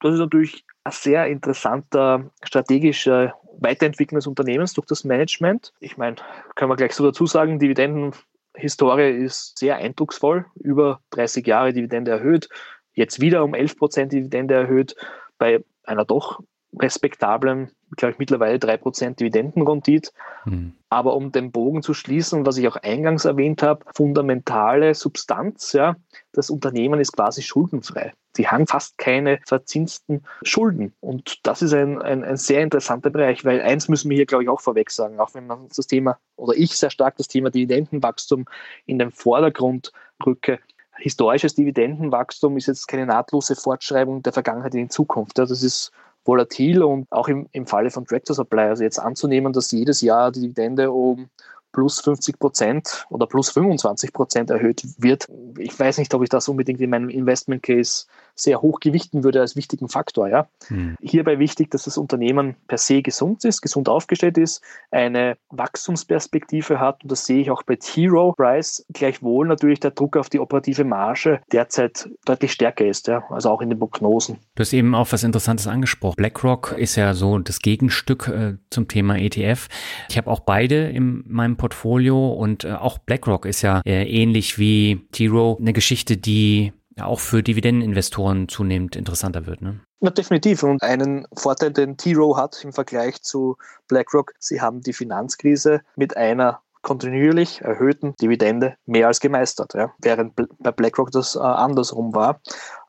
[0.00, 5.72] Das ist natürlich ein sehr interessanter strategischer Weiterentwicklung des Unternehmens durch das Management.
[5.80, 6.16] Ich meine,
[6.54, 12.48] können wir gleich so dazu sagen, Dividendenhistorie ist sehr eindrucksvoll, über 30 Jahre Dividende erhöht,
[12.94, 14.96] jetzt wieder um 11 Prozent Dividende erhöht,
[15.38, 16.40] bei einer doch
[16.78, 20.10] respektablen, glaube ich, mittlerweile 3% Dividendenrendite.
[20.46, 20.72] Mhm.
[20.88, 25.96] Aber um den Bogen zu schließen, was ich auch eingangs erwähnt habe, fundamentale Substanz, ja,
[26.32, 28.14] das Unternehmen ist quasi schuldenfrei.
[28.34, 30.94] Sie haben fast keine verzinsten Schulden.
[31.00, 34.44] Und das ist ein, ein, ein sehr interessanter Bereich, weil eins müssen wir hier, glaube
[34.44, 37.50] ich, auch vorweg sagen, auch wenn man das Thema, oder ich sehr stark das Thema
[37.50, 38.46] Dividendenwachstum
[38.86, 39.92] in den Vordergrund
[40.24, 40.60] rücke,
[40.98, 45.38] historisches Dividendenwachstum ist jetzt keine nahtlose Fortschreibung der Vergangenheit in die Zukunft.
[45.38, 45.92] Das ist
[46.28, 50.30] volatil und auch im, im Falle von Tractor Supply, also jetzt anzunehmen, dass jedes Jahr
[50.30, 51.30] die Dividende um
[51.72, 55.28] plus 50 Prozent oder plus 25 Prozent erhöht wird.
[55.58, 58.06] Ich weiß nicht, ob ich das unbedingt in meinem Investment Case
[58.40, 60.28] sehr hoch gewichten würde als wichtigen Faktor.
[60.28, 60.48] Ja.
[60.68, 60.96] Hm.
[61.00, 67.02] Hierbei wichtig, dass das Unternehmen per se gesund ist, gesund aufgestellt ist, eine Wachstumsperspektive hat
[67.02, 68.84] und das sehe ich auch bei T-Row Price.
[68.92, 73.24] Gleichwohl natürlich der Druck auf die operative Marge derzeit deutlich stärker ist, ja.
[73.30, 74.38] also auch in den Prognosen.
[74.54, 76.16] Du hast eben auch was Interessantes angesprochen.
[76.16, 79.68] BlackRock ist ja so das Gegenstück äh, zum Thema ETF.
[80.08, 84.58] Ich habe auch beide in meinem Portfolio und äh, auch BlackRock ist ja äh, ähnlich
[84.58, 89.62] wie T-Row eine Geschichte, die ja auch für Dividendeninvestoren zunehmend interessanter wird.
[89.62, 89.80] Ne?
[90.00, 90.62] Ja, definitiv.
[90.62, 93.56] Und einen Vorteil, den T-Row hat im Vergleich zu
[93.88, 99.92] BlackRock, sie haben die Finanzkrise mit einer kontinuierlich erhöhten Dividende mehr als gemeistert, ja?
[99.98, 102.40] während bei BlackRock das äh, andersrum war.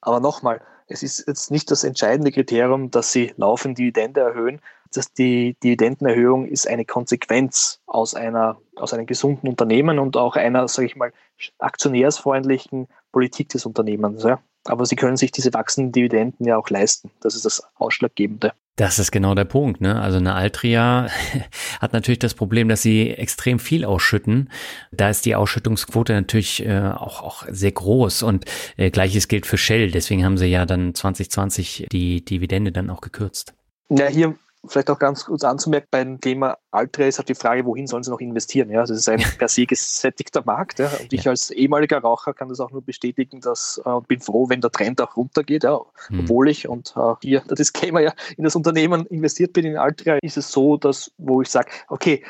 [0.02, 4.60] Aber nochmal, es ist jetzt nicht das entscheidende Kriterium, dass sie laufend Dividende erhöhen.
[4.92, 10.68] Dass die Dividendenerhöhung ist eine Konsequenz aus einer aus einem gesunden Unternehmen und auch einer,
[10.68, 11.12] sage ich mal,
[11.60, 14.24] aktionärsfreundlichen Politik des Unternehmens.
[14.24, 14.40] Ja.
[14.66, 17.12] Aber sie können sich diese wachsenden Dividenden ja auch leisten.
[17.22, 18.54] Das ist das Ausschlaggebende.
[18.76, 19.82] Das ist genau der Punkt.
[19.82, 20.00] Ne?
[20.00, 21.10] Also eine Altria
[21.82, 24.50] hat natürlich das Problem, dass sie extrem viel ausschütten.
[24.92, 28.46] Da ist die Ausschüttungsquote natürlich äh, auch, auch sehr groß und
[28.78, 29.92] äh, gleiches gilt für Shell.
[29.92, 33.54] Deswegen haben sie ja dann 2020 die Dividende dann auch gekürzt.
[33.90, 34.36] Ja, hier
[34.66, 38.12] vielleicht auch ganz kurz anzumerken, beim Thema Altra ist halt die Frage, wohin sollen sie
[38.12, 38.70] noch investieren?
[38.70, 40.80] Ja, das ist ein per se gesättigter Markt.
[40.80, 40.92] Ja.
[41.00, 44.62] Und ich als ehemaliger Raucher kann das auch nur bestätigen, dass äh, bin froh, wenn
[44.62, 45.64] der Trend auch runtergeht.
[45.64, 45.80] Ja.
[46.10, 46.22] Mhm.
[46.22, 50.18] Obwohl ich, und äh, hier der Disclaimer ja, in das Unternehmen investiert bin, in Altra,
[50.22, 52.24] ist es so, dass, wo ich sage, okay,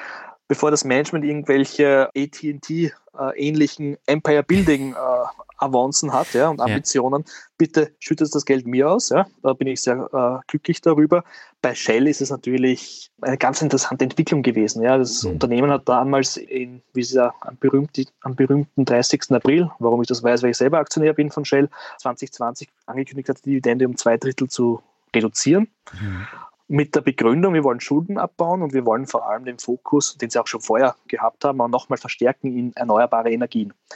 [0.50, 4.96] bevor das Management irgendwelche AT&T-ähnlichen äh, Empire Building äh,
[5.58, 7.34] Avancen hat ja, und Ambitionen, ja.
[7.58, 9.10] bitte schüttet das Geld mir aus.
[9.10, 9.28] Ja.
[9.44, 11.24] Da bin ich sehr äh, glücklich darüber.
[11.62, 14.82] Bei Shell ist es natürlich eine ganz interessante Entwicklung gewesen.
[14.82, 14.98] Ja.
[14.98, 15.32] Das mhm.
[15.32, 19.32] Unternehmen hat damals, in, wie sie ja, am, berühmten, am berühmten 30.
[19.32, 21.70] April, warum ich das weiß, weil ich selber Aktionär bin von Shell,
[22.00, 24.82] 2020 angekündigt hat, die Dividende um zwei Drittel zu
[25.14, 25.68] reduzieren.
[25.94, 26.26] Mhm
[26.70, 30.30] mit der Begründung, wir wollen Schulden abbauen und wir wollen vor allem den Fokus, den
[30.30, 33.74] sie auch schon vorher gehabt haben, auch nochmal verstärken in erneuerbare Energien.
[33.90, 33.96] Da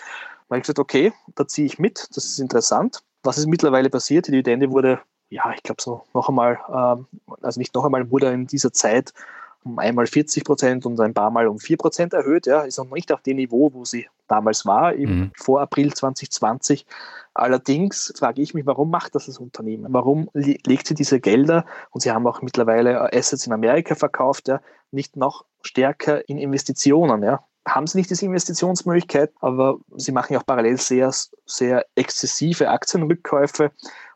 [0.49, 3.03] habe ich gesagt, okay, da ziehe ich mit, das ist interessant.
[3.21, 4.27] Was ist mittlerweile passiert?
[4.27, 4.99] Die Dividende wurde,
[5.29, 7.05] ja, ich glaube so noch einmal, ähm,
[7.41, 9.13] also nicht noch einmal, wurde in dieser Zeit
[9.63, 12.45] um einmal 40 Prozent und ein paar Mal um 4 Prozent erhöht.
[12.45, 15.31] Ja, ist noch nicht auf dem Niveau, wo sie damals war, eben mhm.
[15.35, 16.85] vor April 2020.
[17.33, 19.87] Allerdings frage ich mich, warum macht das das Unternehmen?
[19.93, 24.61] Warum legt sie diese Gelder, und sie haben auch mittlerweile Assets in Amerika verkauft, ja,
[24.91, 27.23] nicht noch stärker in Investitionen?
[27.23, 27.43] Ja?
[27.67, 31.11] Haben sie nicht diese Investitionsmöglichkeit, aber sie machen ja auch parallel sehr,
[31.45, 33.71] sehr exzessive Aktienrückkäufe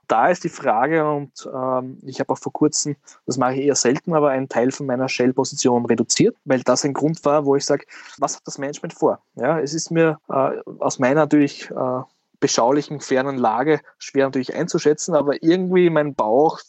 [0.07, 2.95] da ist die Frage, und ähm, ich habe auch vor kurzem,
[3.25, 6.93] das mache ich eher selten, aber einen Teil von meiner Shell-Position reduziert, weil das ein
[6.93, 7.85] Grund war, wo ich sage,
[8.17, 9.19] was hat das Management vor?
[9.35, 12.01] Ja, es ist mir äh, aus meiner natürlich äh,
[12.39, 16.59] beschaulichen, fernen Lage schwer natürlich einzuschätzen, aber irgendwie mein Bauch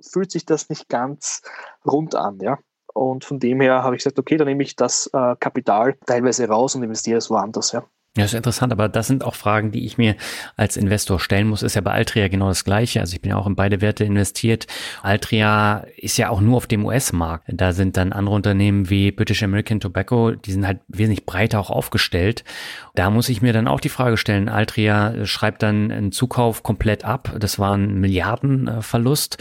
[0.00, 1.42] fühlt sich das nicht ganz
[1.84, 2.38] rund an.
[2.40, 2.58] Ja?
[2.94, 6.48] Und von dem her habe ich gesagt, okay, dann nehme ich das äh, Kapital teilweise
[6.48, 7.72] raus und investiere es woanders.
[7.72, 7.84] Ja.
[8.16, 10.16] Ja, ist interessant, aber das sind auch Fragen, die ich mir
[10.56, 11.62] als Investor stellen muss.
[11.62, 12.98] Ist ja bei Altria genau das Gleiche.
[12.98, 14.66] Also ich bin ja auch in beide Werte investiert.
[15.02, 17.44] Altria ist ja auch nur auf dem US-Markt.
[17.52, 21.70] Da sind dann andere Unternehmen wie British American Tobacco, die sind halt wesentlich breiter auch
[21.70, 22.42] aufgestellt.
[22.96, 27.04] Da muss ich mir dann auch die Frage stellen, Altria schreibt dann einen Zukauf komplett
[27.04, 27.36] ab.
[27.38, 29.38] Das war ein Milliardenverlust.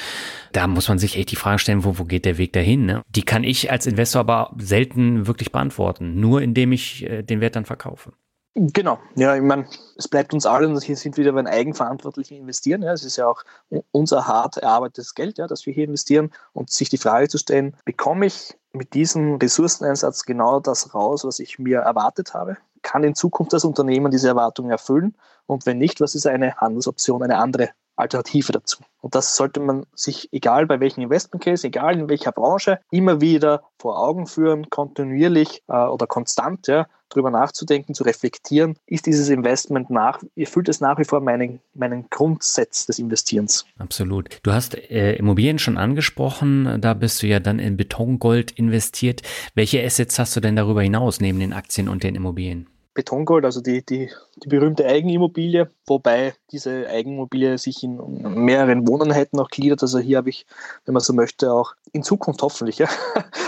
[0.51, 2.85] Da muss man sich echt die Frage stellen, wo, wo geht der Weg dahin?
[2.85, 3.01] Ne?
[3.09, 6.19] Die kann ich als Investor aber selten wirklich beantworten.
[6.19, 8.13] Nur indem ich äh, den Wert dann verkaufe.
[8.59, 12.81] Genau, ja, ich meine, es bleibt uns allen, hier sind wieder beim eigenverantwortlichen Investieren.
[12.81, 12.91] Ja.
[12.91, 13.43] Es ist ja auch
[13.91, 17.77] unser hart erarbeitetes Geld, ja, das wir hier investieren und sich die Frage zu stellen,
[17.85, 22.57] bekomme ich mit diesem Ressourceneinsatz genau das raus, was ich mir erwartet habe?
[22.81, 25.15] Kann in Zukunft das Unternehmen diese Erwartungen erfüllen?
[25.45, 28.79] Und wenn nicht, was ist eine Handelsoption, eine andere Alternative dazu.
[29.01, 33.21] Und das sollte man sich, egal bei welchem Investment Case, egal in welcher Branche, immer
[33.21, 39.29] wieder vor Augen führen, kontinuierlich äh, oder konstant, ja, darüber nachzudenken, zu reflektieren, ist dieses
[39.29, 43.65] Investment nach, erfüllt es nach wie vor meinen, meinen Grundsatz des Investierens.
[43.77, 44.39] Absolut.
[44.43, 49.21] Du hast äh, Immobilien schon angesprochen, da bist du ja dann in Betongold investiert.
[49.55, 52.67] Welche Assets hast du denn darüber hinaus neben den Aktien und den Immobilien?
[52.97, 54.09] Betongold, also die, die,
[54.43, 57.99] die berühmte Eigenimmobilie, wobei diese Eigenimmobilie sich in
[58.43, 59.83] mehreren Wohneinheiten auch gliedert.
[59.83, 60.47] Also hier habe ich,
[60.85, 62.89] wenn man so möchte, auch in Zukunft hoffentlich ja,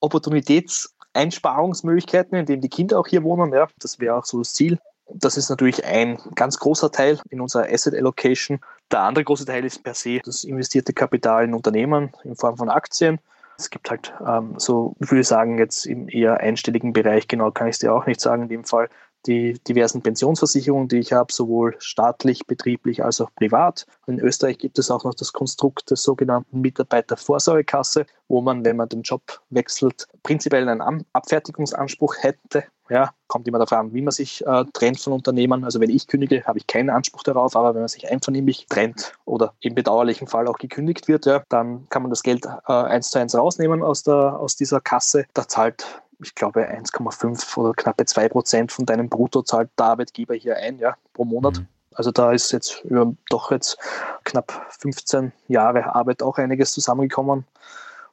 [0.00, 3.52] Opportunitätseinsparungsmöglichkeiten, indem die Kinder auch hier wohnen.
[3.52, 4.78] Ja, das wäre auch so das Ziel.
[5.12, 8.60] Das ist natürlich ein ganz großer Teil in unserer Asset Allocation.
[8.90, 12.70] Der andere große Teil ist per se das investierte Kapital in Unternehmen in Form von
[12.70, 13.20] Aktien.
[13.60, 17.68] Es gibt halt ähm, so, ich würde sagen, jetzt im eher einstelligen Bereich, genau kann
[17.68, 18.88] ich es dir auch nicht sagen, in dem Fall
[19.26, 23.86] die diversen Pensionsversicherungen, die ich habe, sowohl staatlich, betrieblich als auch privat.
[24.06, 28.88] In Österreich gibt es auch noch das Konstrukt der sogenannten Mitarbeitervorsorgekasse, wo man, wenn man
[28.88, 32.64] den Job wechselt, prinzipiell einen Abfertigungsanspruch hätte.
[32.90, 35.64] Ja, kommt immer darauf an, wie man sich äh, trennt von Unternehmen.
[35.64, 39.12] Also wenn ich kündige, habe ich keinen Anspruch darauf, aber wenn man sich einvernehmlich trennt
[39.24, 43.10] oder im bedauerlichen Fall auch gekündigt wird, ja, dann kann man das Geld äh, eins
[43.10, 45.26] zu eins rausnehmen aus, der, aus dieser Kasse.
[45.34, 50.34] Da zahlt ich glaube, 1,5 oder knappe 2 Prozent von deinem Brutto zahlt der Arbeitgeber
[50.34, 51.58] hier ein, ja, pro Monat.
[51.58, 51.66] Mhm.
[51.94, 53.78] Also da ist jetzt über doch jetzt
[54.24, 57.44] knapp 15 Jahre Arbeit auch einiges zusammengekommen.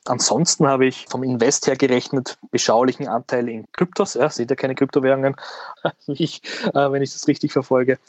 [0.10, 4.14] Ansonsten habe ich vom Invest her gerechnet beschaulichen Anteil in Kryptos.
[4.14, 5.36] Ja, seht ihr keine Kryptowährungen,
[6.08, 6.42] ich,
[6.74, 8.00] äh, wenn ich das richtig verfolge.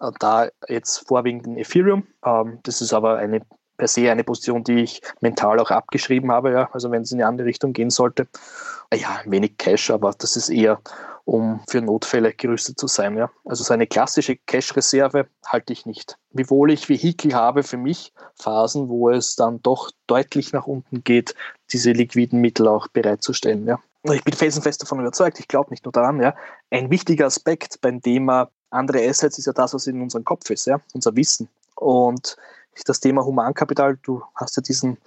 [0.00, 2.06] Äh, da jetzt vorwiegend in Ethereum.
[2.24, 3.42] Ähm, das ist aber eine
[3.78, 6.52] per se eine Position, die ich mental auch abgeschrieben habe.
[6.52, 6.68] Ja.
[6.72, 8.26] Also wenn es in eine andere Richtung gehen sollte.
[8.92, 10.80] Ja, ein wenig Cash, aber das ist eher,
[11.24, 13.16] um für Notfälle gerüstet zu sein.
[13.16, 13.30] Ja.
[13.44, 16.18] Also so eine klassische Cash-Reserve halte ich nicht.
[16.32, 21.34] Wiewohl ich Vehikel habe für mich Phasen, wo es dann doch deutlich nach unten geht,
[21.70, 23.66] diese liquiden Mittel auch bereitzustellen.
[23.66, 23.78] Ja.
[24.04, 26.34] Ich bin felsenfest davon überzeugt, ich glaube nicht nur daran, ja.
[26.70, 30.66] Ein wichtiger Aspekt beim Thema andere Assets ist ja das, was in unserem Kopf ist,
[30.66, 31.48] ja, unser Wissen.
[31.74, 32.36] Und
[32.84, 34.98] das Thema Humankapital, du hast ja diesen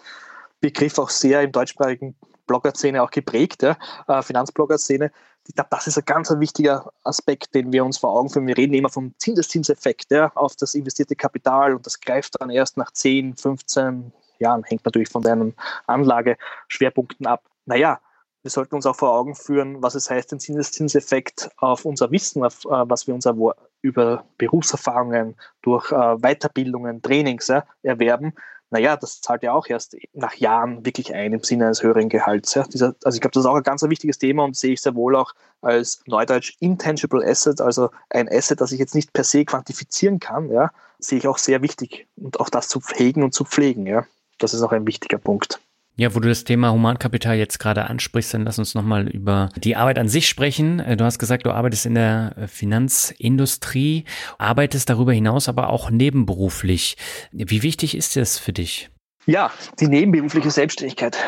[0.59, 2.15] Begriff auch sehr im deutschsprachigen
[2.47, 5.11] Blogger-Szene auch geprägt, ja, äh, Finanzblogger-Szene.
[5.47, 8.47] Ich glaube, das ist ein ganz wichtiger Aspekt, den wir uns vor Augen führen.
[8.47, 12.77] Wir reden immer vom Zinseszinseffekt ja, auf das investierte Kapital und das greift dann erst
[12.77, 15.55] nach 10, 15 Jahren, hängt natürlich von deinen
[15.87, 17.43] Anlageschwerpunkten ab.
[17.65, 17.99] Naja,
[18.43, 22.43] wir sollten uns auch vor Augen führen, was es heißt, den Zinseszinseffekt auf unser Wissen,
[22.43, 23.35] auf, äh, was wir unser,
[23.81, 28.33] über Berufserfahrungen, durch äh, Weiterbildungen, Trainings ja, erwerben.
[28.71, 32.53] Naja, das zahlt ja auch erst nach Jahren wirklich ein im Sinne eines höheren Gehalts.
[32.53, 32.63] Ja.
[32.63, 34.95] Dieser, also ich glaube, das ist auch ein ganz wichtiges Thema und sehe ich sehr
[34.95, 39.43] wohl auch als Neudeutsch Intangible Asset, also ein Asset, das ich jetzt nicht per se
[39.43, 43.43] quantifizieren kann, ja, sehe ich auch sehr wichtig und auch das zu pflegen und zu
[43.43, 43.85] pflegen.
[43.85, 44.05] Ja.
[44.39, 45.59] Das ist auch ein wichtiger Punkt.
[46.01, 49.75] Ja, wo du das Thema Humankapital jetzt gerade ansprichst, dann lass uns nochmal über die
[49.75, 50.79] Arbeit an sich sprechen.
[50.79, 54.05] Äh, du hast gesagt, du arbeitest in der äh, Finanzindustrie,
[54.39, 56.97] arbeitest darüber hinaus aber auch nebenberuflich.
[57.31, 58.89] Wie wichtig ist das für dich?
[59.27, 61.19] Ja, die nebenberufliche Selbstständigkeit.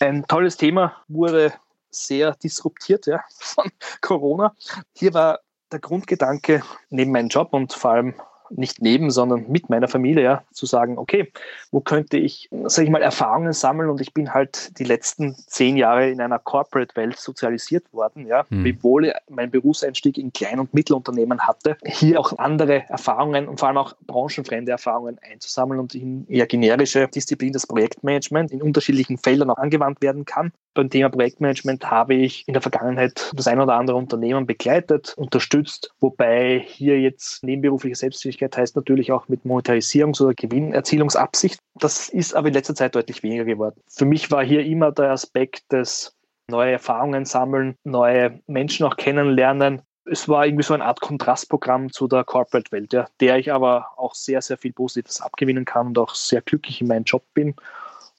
[0.00, 1.52] Ein tolles Thema, wurde
[1.92, 4.52] sehr disruptiert ja, von Corona.
[4.96, 5.38] Hier war
[5.70, 8.14] der Grundgedanke neben meinem Job und vor allem
[8.50, 11.32] nicht neben, sondern mit meiner Familie, ja, zu sagen, okay,
[11.70, 13.90] wo könnte ich, sag ich mal, Erfahrungen sammeln?
[13.90, 18.64] Und ich bin halt die letzten zehn Jahre in einer Corporate-Welt sozialisiert worden, ja, mhm.
[18.64, 23.68] wiewohl ich meinen Berufseinstieg in Klein- und Mittelunternehmen hatte, hier auch andere Erfahrungen und vor
[23.68, 29.50] allem auch branchenfremde Erfahrungen einzusammeln und in eher generische Disziplin des Projektmanagement in unterschiedlichen Feldern
[29.50, 33.74] auch angewandt werden kann beim Thema Projektmanagement habe ich in der Vergangenheit das ein oder
[33.74, 40.34] andere Unternehmen begleitet, unterstützt, wobei hier jetzt nebenberufliche Selbstständigkeit heißt natürlich auch mit Monetarisierungs- oder
[40.34, 41.58] Gewinnerzielungsabsicht.
[41.74, 43.80] Das ist aber in letzter Zeit deutlich weniger geworden.
[43.88, 46.14] Für mich war hier immer der Aspekt des
[46.48, 49.82] neue Erfahrungen sammeln, neue Menschen auch kennenlernen.
[50.04, 54.14] Es war irgendwie so eine Art Kontrastprogramm zu der Corporate-Welt, ja, der ich aber auch
[54.14, 57.54] sehr, sehr viel Positives abgewinnen kann und auch sehr glücklich in meinem Job bin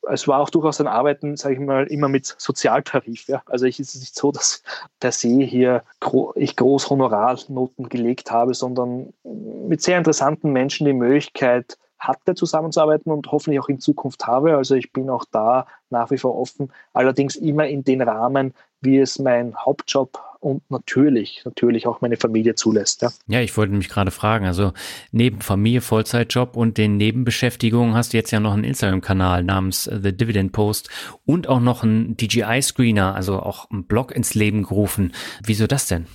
[0.07, 3.27] es war auch durchaus ein Arbeiten, sage ich mal, immer mit Sozialtarif.
[3.27, 3.41] Ja.
[3.45, 4.63] Also ich ist es nicht so, dass
[4.99, 10.93] per se hier gro ich groß Honorarnoten gelegt habe, sondern mit sehr interessanten Menschen die
[10.93, 14.55] Möglichkeit hatte, zusammenzuarbeiten und hoffentlich auch in Zukunft habe.
[14.55, 18.99] Also ich bin auch da nach wie vor offen, allerdings immer in den Rahmen, wie
[18.99, 23.01] es mein Hauptjob und natürlich, natürlich auch meine Familie zulässt.
[23.01, 24.71] Ja, ja ich wollte mich gerade fragen, also
[25.11, 30.15] neben Familie, Vollzeitjob und den Nebenbeschäftigungen hast du jetzt ja noch einen Instagram-Kanal namens The
[30.15, 30.89] Dividend Post
[31.25, 35.13] und auch noch einen DJI-Screener, also auch einen Blog ins Leben gerufen.
[35.43, 36.07] Wieso das denn?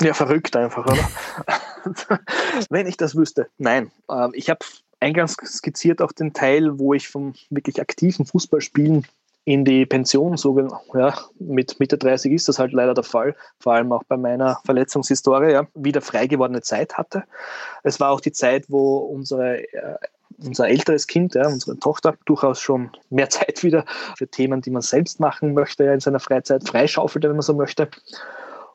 [0.00, 1.10] Ja, verrückt einfach, oder?
[2.70, 3.48] Wenn ich das wüsste.
[3.58, 4.60] Nein, ähm, ich habe
[5.00, 9.06] eingangs skizziert auch den Teil, wo ich vom wirklich aktiven Fußballspielen
[9.48, 10.58] in die Pension, so
[10.92, 14.60] ja, mit Mitte 30 ist das halt leider der Fall, vor allem auch bei meiner
[14.66, 17.24] Verletzungshistorie, ja, wieder frei gewordene Zeit hatte.
[17.82, 19.96] Es war auch die Zeit, wo unsere äh,
[20.36, 23.86] unser älteres Kind, ja, unsere Tochter, durchaus schon mehr Zeit wieder
[24.18, 27.54] für Themen, die man selbst machen möchte, ja, in seiner Freizeit freischaufelte, wenn man so
[27.54, 27.88] möchte.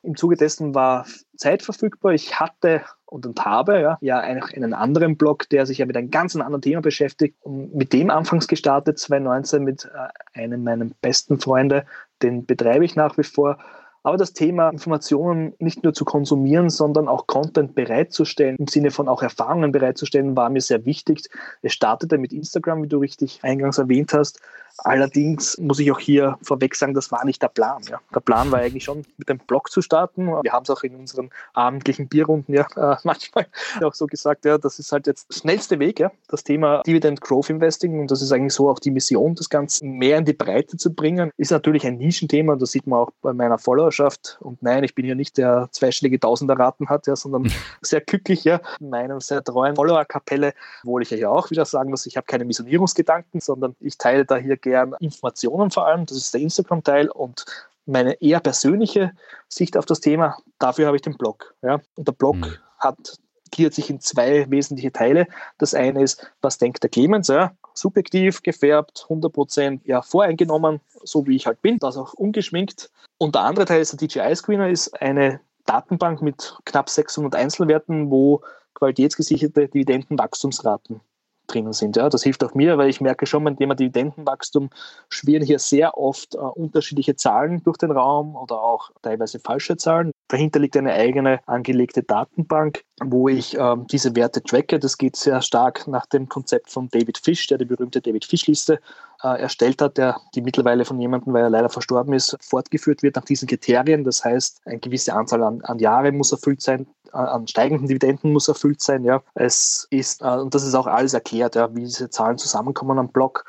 [0.04, 2.12] Im Zuge dessen war Zeit verfügbar.
[2.12, 6.10] Ich hatte und, und habe ja, ja einen anderen Blog, der sich ja mit einem
[6.10, 7.36] ganz anderen Thema beschäftigt.
[7.42, 11.86] Und mit dem anfangs gestartet, 2019, mit äh, einem meiner besten Freunde.
[12.22, 13.58] Den betreibe ich nach wie vor.
[14.02, 19.08] Aber das Thema Informationen nicht nur zu konsumieren, sondern auch Content bereitzustellen, im Sinne von
[19.08, 21.22] auch Erfahrungen bereitzustellen, war mir sehr wichtig.
[21.62, 24.40] Es startete mit Instagram, wie du richtig eingangs erwähnt hast.
[24.78, 27.82] Allerdings muss ich auch hier vorweg sagen, das war nicht der Plan.
[27.88, 28.00] Ja.
[28.14, 30.26] Der Plan war eigentlich schon, mit einem Blog zu starten.
[30.42, 33.46] Wir haben es auch in unseren abendlichen Bierrunden ja äh, manchmal
[33.82, 37.20] auch so gesagt, ja, das ist halt jetzt der schnellste Weg, ja, das Thema Dividend
[37.20, 40.32] Growth Investing und das ist eigentlich so auch die Mission, das Ganze mehr in die
[40.32, 41.30] Breite zu bringen.
[41.36, 44.38] Ist natürlich ein Nischenthema, das sieht man auch bei meiner Followerschaft.
[44.40, 47.50] Und nein, ich bin ja nicht der zweistellige Tausender-Raten hat, ja, sondern
[47.82, 50.52] sehr glücklich, ja, in meinem sehr treuen Follower-Kapelle,
[50.82, 54.36] obwohl ich ja auch wieder sagen muss, ich habe keine Missionierungsgedanken, sondern ich teile da
[54.36, 57.44] hier gern Informationen vor allem, das ist der Instagram-Teil und
[57.86, 59.12] meine eher persönliche
[59.48, 61.54] Sicht auf das Thema, dafür habe ich den Blog.
[61.62, 61.80] Ja?
[61.96, 62.56] Und der Blog mhm.
[62.78, 63.18] hat
[63.50, 65.28] gliedert sich in zwei wesentliche Teile.
[65.58, 67.28] Das eine ist, was denkt der Clemens?
[67.28, 67.52] Ja?
[67.74, 72.90] Subjektiv, gefärbt, 100% ja, voreingenommen, so wie ich halt bin, das auch ungeschminkt.
[73.18, 78.42] Und der andere Teil ist der DJI-Screener, ist eine Datenbank mit knapp 600 Einzelwerten, wo
[78.74, 81.00] qualitätsgesicherte Dividendenwachstumsraten
[81.46, 81.96] drinnen sind.
[81.96, 84.70] Ja, das hilft auch mir, weil ich merke schon beim Thema Dividendenwachstum
[85.08, 90.12] schwirren hier sehr oft äh, unterschiedliche Zahlen durch den Raum oder auch teilweise falsche Zahlen.
[90.28, 94.78] Dahinter liegt eine eigene angelegte Datenbank, wo ich ähm, diese Werte tracke.
[94.78, 98.80] Das geht sehr stark nach dem Konzept von David Fish, der die berühmte David Fish-Liste
[99.24, 103.16] äh, erstellt hat, der die mittlerweile von jemandem, weil er leider verstorben ist, fortgeführt wird
[103.16, 104.04] nach diesen Kriterien.
[104.04, 108.48] Das heißt, eine gewisse Anzahl an, an Jahre muss erfüllt sein, an steigenden Dividenden muss
[108.48, 109.04] erfüllt sein.
[109.04, 109.22] Ja.
[109.34, 113.08] Es ist, äh, und das ist auch alles erklärt, ja, wie diese Zahlen zusammenkommen am
[113.08, 113.46] Blog.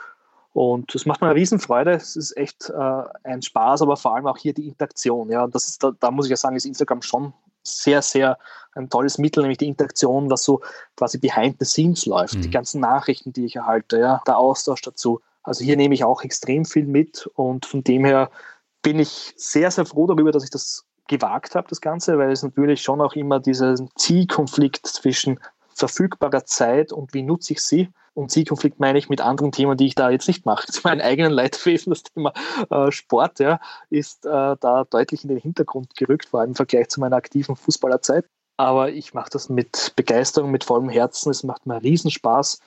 [0.53, 1.91] Und das macht mir eine Riesenfreude.
[1.91, 5.30] Es ist echt äh, ein Spaß, aber vor allem auch hier die Interaktion.
[5.30, 5.43] Ja.
[5.43, 8.38] Und das ist, da, da muss ich ja sagen, ist Instagram schon sehr, sehr
[8.76, 10.61] ein tolles Mittel, nämlich die Interaktion, was so
[10.95, 12.36] quasi behind the scenes läuft.
[12.36, 12.41] Mhm.
[12.43, 15.19] Die ganzen Nachrichten, die ich erhalte, ja, der Austausch dazu.
[15.45, 18.29] Also hier nehme ich auch extrem viel mit und von dem her
[18.81, 22.43] bin ich sehr, sehr froh darüber, dass ich das gewagt habe, das Ganze, weil es
[22.43, 25.39] natürlich schon auch immer diesen Zielkonflikt zwischen
[25.73, 27.89] verfügbarer Zeit und wie nutze ich sie.
[28.13, 30.67] Und Zielkonflikt meine ich mit anderen Themen, die ich da jetzt nicht mache.
[30.83, 32.33] Mein eigenen Leitwesen, das Thema
[32.69, 36.87] äh, Sport, ja, ist äh, da deutlich in den Hintergrund gerückt, vor allem im Vergleich
[36.87, 38.25] zu meiner aktiven Fußballerzeit.
[38.57, 41.29] Aber ich mache das mit Begeisterung, mit vollem Herzen.
[41.29, 42.59] Es macht mir Riesenspaß.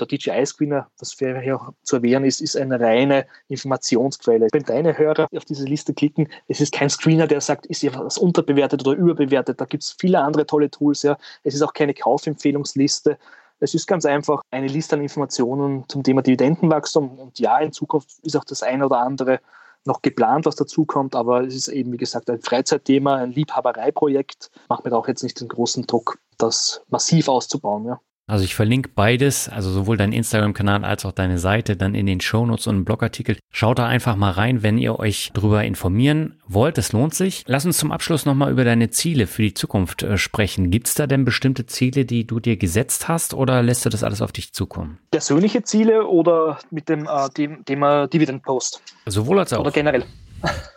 [0.00, 4.48] Der DJI Screener, das hier zu erwähnen ist, ist eine reine Informationsquelle.
[4.52, 8.18] Wenn deine Hörer auf diese Liste klicken, es ist kein Screener, der sagt, ist etwas
[8.18, 9.60] unterbewertet oder überbewertet.
[9.60, 11.02] Da gibt es viele andere tolle Tools.
[11.02, 11.16] Ja.
[11.42, 13.18] Es ist auch keine Kaufempfehlungsliste.
[13.60, 17.18] Es ist ganz einfach eine Liste an Informationen zum Thema Dividendenwachstum.
[17.18, 19.40] Und ja, in Zukunft ist auch das eine oder andere
[19.86, 24.50] noch geplant, was dazukommt, aber es ist eben, wie gesagt, ein Freizeitthema, ein Liebhabereiprojekt.
[24.68, 27.84] Macht mir da auch jetzt nicht den großen Druck, das massiv auszubauen.
[27.84, 28.00] Ja.
[28.26, 32.20] Also ich verlinke beides, also sowohl deinen Instagram-Kanal als auch deine Seite dann in den
[32.20, 33.36] Shownotes und im Blogartikel.
[33.50, 36.78] Schaut da einfach mal rein, wenn ihr euch darüber informieren wollt.
[36.78, 37.44] Es lohnt sich.
[37.46, 40.70] Lass uns zum Abschluss nochmal über deine Ziele für die Zukunft äh, sprechen.
[40.70, 44.02] Gibt es da denn bestimmte Ziele, die du dir gesetzt hast oder lässt du das
[44.02, 44.98] alles auf dich zukommen?
[45.10, 48.80] Persönliche Ziele oder mit dem äh, dem, Thema Dividend Post?
[49.04, 49.60] Sowohl als auch.
[49.60, 50.04] Oder generell.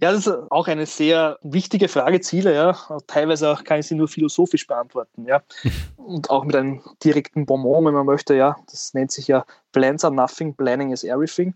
[0.00, 2.76] Ja, das ist auch eine sehr wichtige Frage, Ziele, ja.
[3.06, 5.42] Teilweise auch kann ich sie nur philosophisch beantworten, ja.
[5.96, 8.56] Und auch mit einem direkten Bonbon, wenn man möchte, ja.
[8.70, 11.54] Das nennt sich ja Plans are nothing, planning is everything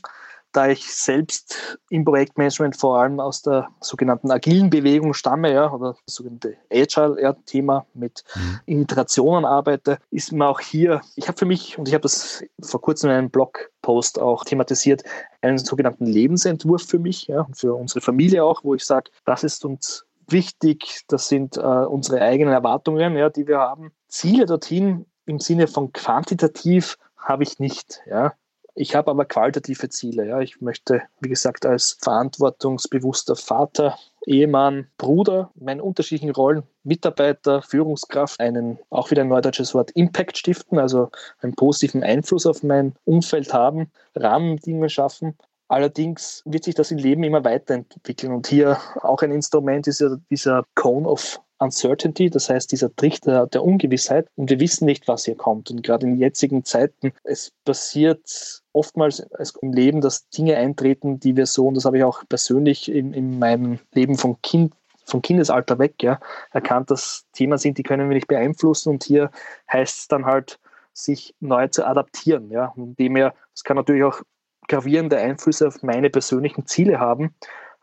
[0.57, 5.97] da ich selbst im Projektmanagement vor allem aus der sogenannten agilen Bewegung stamme, ja, oder
[6.05, 8.81] das sogenannte Agile-Thema mit mhm.
[8.81, 12.81] Iterationen arbeite, ist mir auch hier, ich habe für mich, und ich habe das vor
[12.81, 15.03] kurzem in einem Blogpost auch thematisiert,
[15.43, 19.45] einen sogenannten Lebensentwurf für mich, ja, und für unsere Familie auch, wo ich sage, das
[19.45, 23.93] ist uns wichtig, das sind äh, unsere eigenen Erwartungen, ja, die wir haben.
[24.09, 28.01] Ziele dorthin im Sinne von quantitativ habe ich nicht.
[28.07, 28.33] Ja.
[28.79, 30.27] Ich habe aber qualitative Ziele.
[30.27, 30.41] Ja.
[30.41, 38.79] Ich möchte, wie gesagt, als verantwortungsbewusster Vater, Ehemann, Bruder, meine unterschiedlichen Rollen, Mitarbeiter, Führungskraft, einen,
[38.91, 41.11] auch wieder ein neudeutsches Wort, Impact stiften, also
[41.41, 45.39] einen positiven Einfluss auf mein Umfeld haben, Rahmenbedingungen schaffen.
[45.68, 50.16] Allerdings wird sich das im Leben immer weiterentwickeln und hier auch ein Instrument ist ja
[50.31, 55.25] dieser Cone of Uncertainty, das heißt dieser Trichter der Ungewissheit und wir wissen nicht, was
[55.25, 55.71] hier kommt.
[55.71, 59.27] Und gerade in jetzigen Zeiten, es passiert oftmals
[59.63, 63.15] im Leben, dass Dinge eintreten, die wir so, und das habe ich auch persönlich in,
[63.15, 64.75] in meinem Leben von Kind
[65.09, 66.19] vom Kindesalter weg ja,
[66.51, 69.31] erkannt, dass Themen sind, die können wir nicht beeinflussen und hier
[69.73, 70.59] heißt es dann halt,
[70.93, 72.51] sich neu zu adaptieren.
[72.51, 72.73] Ja.
[72.75, 74.23] Und dem her, das kann natürlich auch
[74.69, 77.35] gravierende Einflüsse auf meine persönlichen Ziele haben,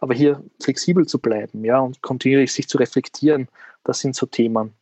[0.04, 3.48] aber hier flexibel zu bleiben ja, und kontinuierlich sich zu reflektieren,
[3.86, 4.74] das sind so Themen.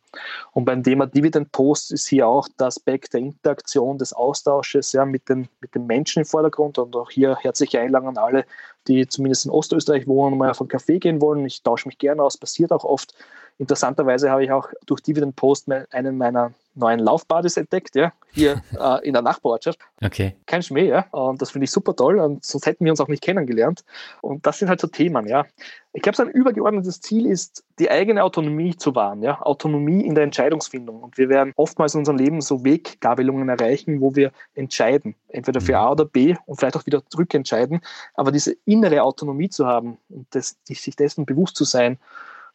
[0.52, 5.04] Und beim Thema Dividend Post ist hier auch der Aspekt der Interaktion, des Austausches ja,
[5.04, 8.44] mit, den, mit den Menschen im Vordergrund und auch hier herzliche Einladung an alle,
[8.88, 11.46] die zumindest in Ostösterreich wohnen und mal auf einen Café gehen wollen.
[11.46, 13.14] Ich tausche mich gerne aus, passiert auch oft.
[13.58, 19.06] Interessanterweise habe ich auch durch Dividend Post einen meiner neuen Laufbades entdeckt, ja, hier äh,
[19.06, 19.78] in der Nachbarortschaft.
[20.02, 20.36] Okay.
[20.46, 21.06] Kein Schmäh, ja.
[21.10, 23.84] Und das finde ich super toll und sonst hätten wir uns auch nicht kennengelernt.
[24.20, 25.44] Und das sind halt so Themen, ja.
[25.92, 29.40] Ich glaube, so ein übergeordnetes Ziel ist, die eigene Autonomie zu wahren, ja.
[29.42, 31.02] Autonomie in der Entscheidungsfindung.
[31.02, 35.14] Und wir werden oftmals in unserem Leben so Weggabelungen erreichen, wo wir entscheiden.
[35.28, 37.80] Entweder für A oder B und vielleicht auch wieder zurückentscheiden.
[38.14, 41.98] Aber diese innere Autonomie zu haben und das, sich dessen bewusst zu sein,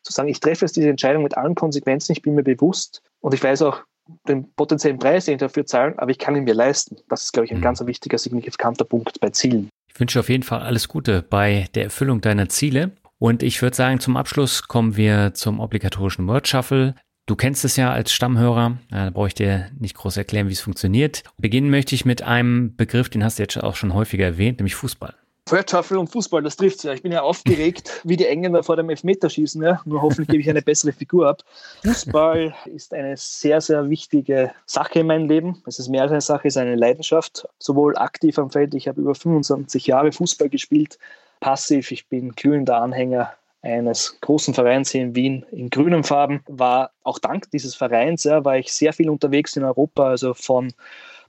[0.07, 3.33] zu sagen, ich treffe jetzt diese Entscheidung mit allen Konsequenzen, ich bin mir bewusst und
[3.33, 3.83] ich weiß auch
[4.27, 6.97] den potenziellen Preis, den ich dafür zahlen, aber ich kann ihn mir leisten.
[7.09, 7.63] Das ist, glaube ich, ein mhm.
[7.63, 9.69] ganz wichtiger, signifikanter Punkt bei Zielen.
[9.93, 12.91] Ich wünsche auf jeden Fall alles Gute bei der Erfüllung deiner Ziele.
[13.19, 16.95] Und ich würde sagen, zum Abschluss kommen wir zum obligatorischen Word Shuffle.
[17.25, 20.61] Du kennst es ja als Stammhörer, da brauche ich dir nicht groß erklären, wie es
[20.61, 21.23] funktioniert.
[21.37, 24.75] Beginnen möchte ich mit einem Begriff, den hast du jetzt auch schon häufiger erwähnt, nämlich
[24.75, 25.13] Fußball.
[25.47, 26.93] Feuerstaffel und Fußball, das trifft ja.
[26.93, 29.61] Ich bin ja aufgeregt wie die Engländer vor dem Elfmeterschießen.
[29.63, 29.81] Ja.
[29.85, 31.43] Nur hoffentlich gebe ich eine bessere Figur ab.
[31.83, 35.63] Fußball ist eine sehr, sehr wichtige Sache in meinem Leben.
[35.65, 37.47] Es ist mehr als eine Sache, es ist eine Leidenschaft.
[37.59, 40.99] Sowohl aktiv am Feld, ich habe über 25 Jahre Fußball gespielt,
[41.39, 46.91] passiv, ich bin glühender Anhänger eines großen Vereins hier in Wien in grünen Farben, war
[47.03, 50.73] auch dank dieses Vereins, ja, war ich sehr viel unterwegs in Europa, also von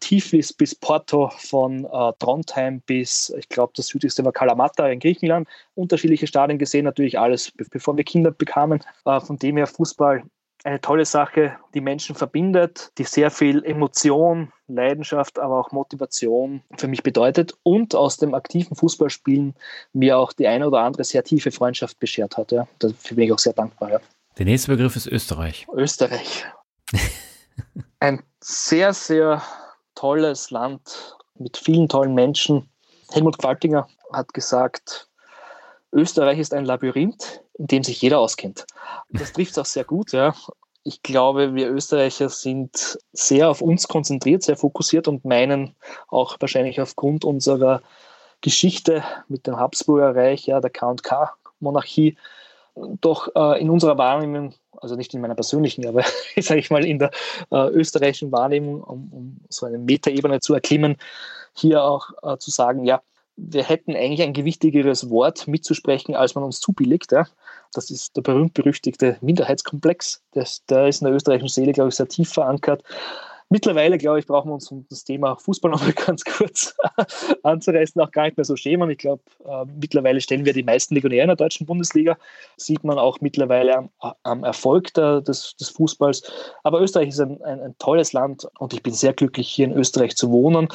[0.00, 5.48] Tiflis bis Porto, von äh, Trondheim bis, ich glaube, das südlichste war Kalamata in Griechenland.
[5.74, 8.84] Unterschiedliche Stadien gesehen, natürlich alles, bevor wir Kinder bekamen.
[9.04, 10.22] Äh, von dem her Fußball
[10.64, 16.88] eine tolle Sache, die Menschen verbindet, die sehr viel Emotion, Leidenschaft, aber auch Motivation für
[16.88, 19.54] mich bedeutet und aus dem aktiven Fußballspielen
[19.92, 22.52] mir auch die eine oder andere sehr tiefe Freundschaft beschert hat.
[22.52, 22.66] Ja.
[22.80, 23.92] Dafür bin ich auch sehr dankbar.
[23.92, 24.00] Ja.
[24.36, 25.66] Der nächste Begriff ist Österreich.
[25.72, 26.44] Österreich.
[28.00, 29.42] Ein sehr, sehr
[29.98, 32.68] tolles Land mit vielen tollen Menschen.
[33.10, 35.08] Helmut Qualtinger hat gesagt,
[35.92, 38.64] Österreich ist ein Labyrinth, in dem sich jeder auskennt.
[39.10, 40.34] Das trifft es auch sehr gut, ja.
[40.84, 45.74] Ich glaube, wir Österreicher sind sehr auf uns konzentriert, sehr fokussiert und meinen
[46.06, 47.82] auch wahrscheinlich aufgrund unserer
[48.40, 52.16] Geschichte mit dem Habsburger Reich, ja, der K&K-Monarchie,
[53.00, 56.02] doch äh, in unserer Wahrnehmung, also nicht in meiner persönlichen, aber
[56.38, 57.10] sage ich mal in der
[57.50, 60.96] äh, österreichischen Wahrnehmung, um, um, so eine Metaebene zu erklimmen,
[61.54, 63.02] hier auch äh, zu sagen, ja,
[63.36, 67.12] wir hätten eigentlich ein gewichtigeres Wort mitzusprechen, als man uns zubilligt.
[67.12, 67.26] Ja.
[67.72, 70.22] Das ist der berühmt-berüchtigte Minderheitskomplex.
[70.32, 72.82] Das, der ist in der österreichischen Seele, glaube ich, sehr tief verankert.
[73.50, 76.76] Mittlerweile, glaube ich, brauchen wir uns um das Thema Fußball noch mal ganz kurz
[77.42, 78.90] anzureißen, auch gar nicht mehr so schämen.
[78.90, 82.18] Ich glaube, äh, mittlerweile stellen wir die meisten Legionäre in der deutschen Bundesliga.
[82.56, 83.90] Sieht man auch mittlerweile am,
[84.22, 86.30] am Erfolg der, des, des, Fußballs.
[86.62, 89.72] Aber Österreich ist ein, ein, ein tolles Land und ich bin sehr glücklich, hier in
[89.72, 90.68] Österreich zu wohnen.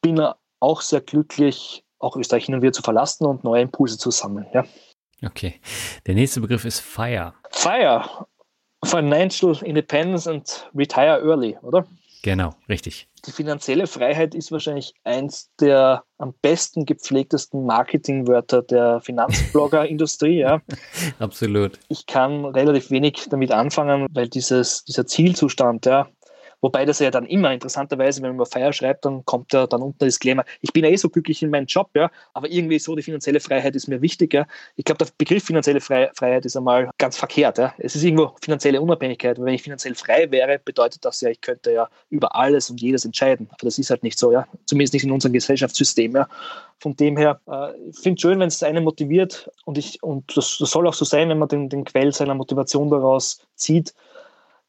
[0.00, 0.20] Bin
[0.60, 4.46] auch sehr glücklich, auch Österreich hin und wieder zu verlassen und neue Impulse zu sammeln.
[4.52, 4.64] Ja.
[5.24, 5.60] Okay.
[6.06, 7.34] Der nächste Begriff ist FIRE.
[7.50, 8.04] FIRE.
[8.84, 11.86] Financial Independence and Retire Early, oder?
[12.24, 13.06] Genau, richtig.
[13.26, 20.38] Die finanzielle Freiheit ist wahrscheinlich eins der am besten gepflegtesten Marketingwörter der Finanzblogger-Industrie.
[20.38, 20.62] Ja.
[21.18, 21.78] Absolut.
[21.88, 26.08] Ich kann relativ wenig damit anfangen, weil dieses, dieser Zielzustand, ja,
[26.60, 29.82] Wobei das ja dann immer interessanterweise, wenn man über Feier schreibt, dann kommt ja dann
[29.82, 32.78] unten der Disclaimer, ich bin ja eh so glücklich in meinem Job, ja, aber irgendwie
[32.78, 34.46] so die finanzielle Freiheit ist mir wichtiger.
[34.76, 37.58] Ich glaube, der Begriff finanzielle Freiheit ist einmal ganz verkehrt.
[37.58, 37.74] Ja.
[37.78, 39.40] Es ist irgendwo finanzielle Unabhängigkeit.
[39.40, 43.04] Wenn ich finanziell frei wäre, bedeutet das ja, ich könnte ja über alles und jedes
[43.04, 43.48] entscheiden.
[43.50, 44.46] Aber das ist halt nicht so, ja.
[44.66, 46.28] Zumindest nicht in unserem Gesellschaftssystem, ja.
[46.80, 50.36] Von dem her, äh, ich finde es schön, wenn es einen motiviert und ich, und
[50.36, 53.94] das, das soll auch so sein, wenn man den, den Quell seiner Motivation daraus zieht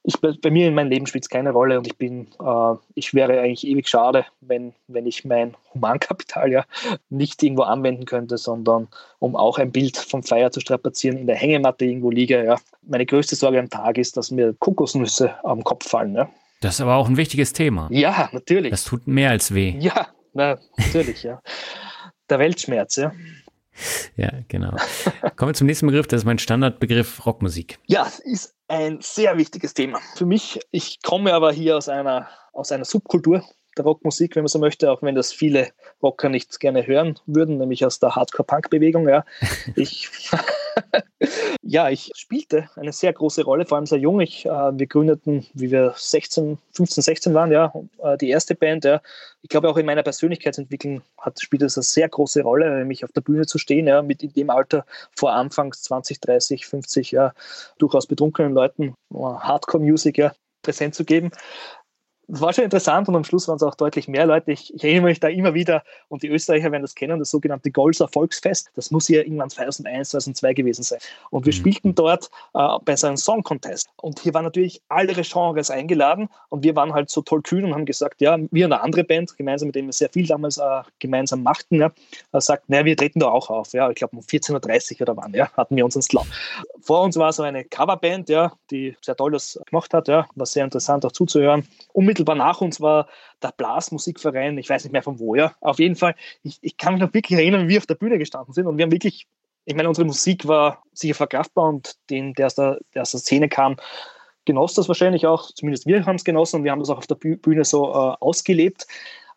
[0.06, 3.14] ich, bei mir in meinem Leben spielt es keine Rolle und ich bin, äh, ich
[3.14, 6.66] wäre eigentlich ewig schade, wenn, wenn ich mein Humankapital ja
[7.10, 8.88] nicht irgendwo anwenden könnte, sondern
[9.20, 12.44] um auch ein Bild vom Feier zu strapazieren, in der Hängematte irgendwo liege.
[12.46, 12.58] Ja.
[12.84, 16.16] Meine größte Sorge am Tag ist, dass mir Kokosnüsse am Kopf fallen.
[16.16, 16.30] Ja.
[16.62, 17.88] Das ist aber auch ein wichtiges Thema.
[17.92, 18.72] Ja, natürlich.
[18.72, 19.76] Das tut mehr als weh.
[19.80, 21.42] Ja, na, natürlich, ja.
[22.30, 23.12] Der Weltschmerz, ja.
[24.18, 24.76] Ja, genau.
[25.36, 27.80] Kommen wir zum nächsten Begriff, das ist mein Standardbegriff Rockmusik.
[27.86, 30.00] Ja, ist ein sehr wichtiges Thema.
[30.16, 33.44] Für mich, ich komme aber hier aus einer, aus einer Subkultur
[33.78, 35.70] der Rockmusik, wenn man so möchte, auch wenn das viele
[36.02, 39.08] Rocker nicht gerne hören würden, nämlich aus der Hardcore-Punk-Bewegung.
[39.08, 39.26] Ja.
[39.76, 40.10] Ich,
[41.62, 44.20] ja, ich spielte eine sehr große Rolle, vor allem sehr jung.
[44.22, 47.74] Ich, äh, wir gründeten, wie wir 16, 15, 16 waren, ja,
[48.04, 48.86] äh, die erste Band.
[48.86, 49.02] Ja.
[49.42, 53.12] Ich glaube, auch in meiner Persönlichkeitsentwicklung hat, spielt es eine sehr große Rolle, nämlich auf
[53.12, 54.86] der Bühne zu stehen, ja, mit in dem Alter
[55.16, 57.34] vor Anfangs 20, 30, 50, ja,
[57.78, 61.32] durchaus betrunkenen Leuten äh, Hardcore-Music ja, präsent zu geben
[62.28, 64.52] das war schon interessant und am Schluss waren es auch deutlich mehr Leute.
[64.52, 67.72] Ich, ich, erinnere mich da immer wieder, und die Österreicher werden das kennen, das sogenannte
[67.72, 68.72] Golser Volksfest.
[68.76, 71.00] Das muss ja irgendwann 2001, 2002 gewesen sein.
[71.30, 71.58] Und wir mhm.
[71.58, 73.90] spielten dort äh, bei so einem Song Contest.
[73.98, 77.74] Und hier waren natürlich alle Genres eingeladen und wir waren halt so toll kühn und
[77.74, 80.58] haben gesagt, ja, wir und eine andere Band, gemeinsam mit dem wir sehr viel damals
[80.58, 81.92] äh, gemeinsam machten, ja,
[82.32, 83.74] äh, sagt, naja, wir treten da auch auf.
[83.74, 86.26] Ja, ich glaube um 14.30 Uhr oder wann, ja, hatten wir unseren Slot.
[86.82, 90.46] Vor uns war so eine Coverband, ja, die sehr toll das gemacht hat, ja, war
[90.46, 91.68] sehr interessant auch zuzuhören.
[91.94, 93.08] Und unmittelbar nach uns war
[93.44, 95.54] der Blasmusikverein, ich weiß nicht mehr von wo, ja.
[95.62, 98.18] Auf jeden Fall, ich, ich kann mich noch wirklich erinnern, wie wir auf der Bühne
[98.18, 99.28] gestanden sind und wir haben wirklich,
[99.66, 103.20] ich meine, unsere Musik war sicher verkraftbar und den, der aus der, der aus der
[103.20, 103.76] Szene kam,
[104.46, 107.08] genoss das wahrscheinlich auch, zumindest wir haben es genossen und wir haben das auch auf
[107.08, 108.88] der Bühne so äh, ausgelebt.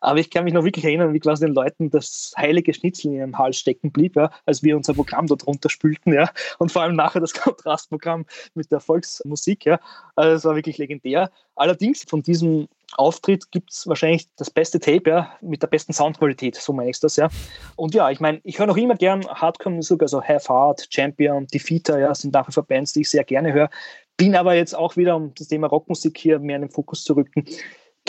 [0.01, 3.13] Aber ich kann mich noch wirklich erinnern, wie quasi den Leuten das heilige Schnitzel in
[3.17, 6.29] ihrem Hals stecken blieb, ja, als wir unser Programm dort runterspülten, ja.
[6.57, 9.79] Und vor allem nachher das Kontrastprogramm mit der Volksmusik, ja.
[10.15, 11.31] Also das war wirklich legendär.
[11.55, 16.55] Allerdings von diesem Auftritt gibt es wahrscheinlich das beste Tape, ja, mit der besten Soundqualität,
[16.55, 17.29] so meine ich das, ja.
[17.75, 21.99] Und ja, ich meine, ich höre noch immer gern Hardcore-Musik, also Have Heart, Champion, Defeater,
[21.99, 23.69] ja, sind dafür Bands, die ich sehr gerne höre.
[24.17, 27.13] Bin aber jetzt auch wieder, um das Thema Rockmusik hier mehr in den Fokus zu
[27.13, 27.45] rücken,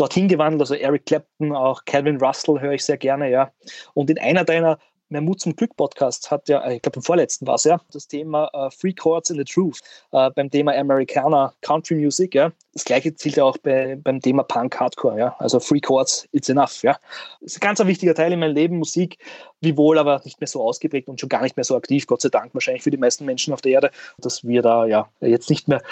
[0.00, 0.62] dorthin gewandelt.
[0.62, 3.52] Also Eric Clapton, auch Calvin Russell höre ich sehr gerne, ja.
[3.94, 4.78] Und in einer deiner
[5.12, 8.06] Mehr Mut zum Glück Podcast hat ja, ich glaube im vorletzten war es ja, das
[8.06, 9.80] Thema uh, Free Chords in the Truth,
[10.12, 12.52] uh, beim Thema Americana Country Music, ja.
[12.74, 15.34] Das gleiche zielt ja auch bei, beim Thema Punk Hardcore, ja.
[15.40, 16.96] Also Free Chords, it's enough, ja.
[17.40, 19.18] Das ist ein ganz ein wichtiger Teil in meinem Leben, Musik,
[19.60, 22.28] wiewohl aber nicht mehr so ausgeprägt und schon gar nicht mehr so aktiv, Gott sei
[22.28, 25.66] Dank, wahrscheinlich für die meisten Menschen auf der Erde, dass wir da ja jetzt nicht
[25.66, 25.82] mehr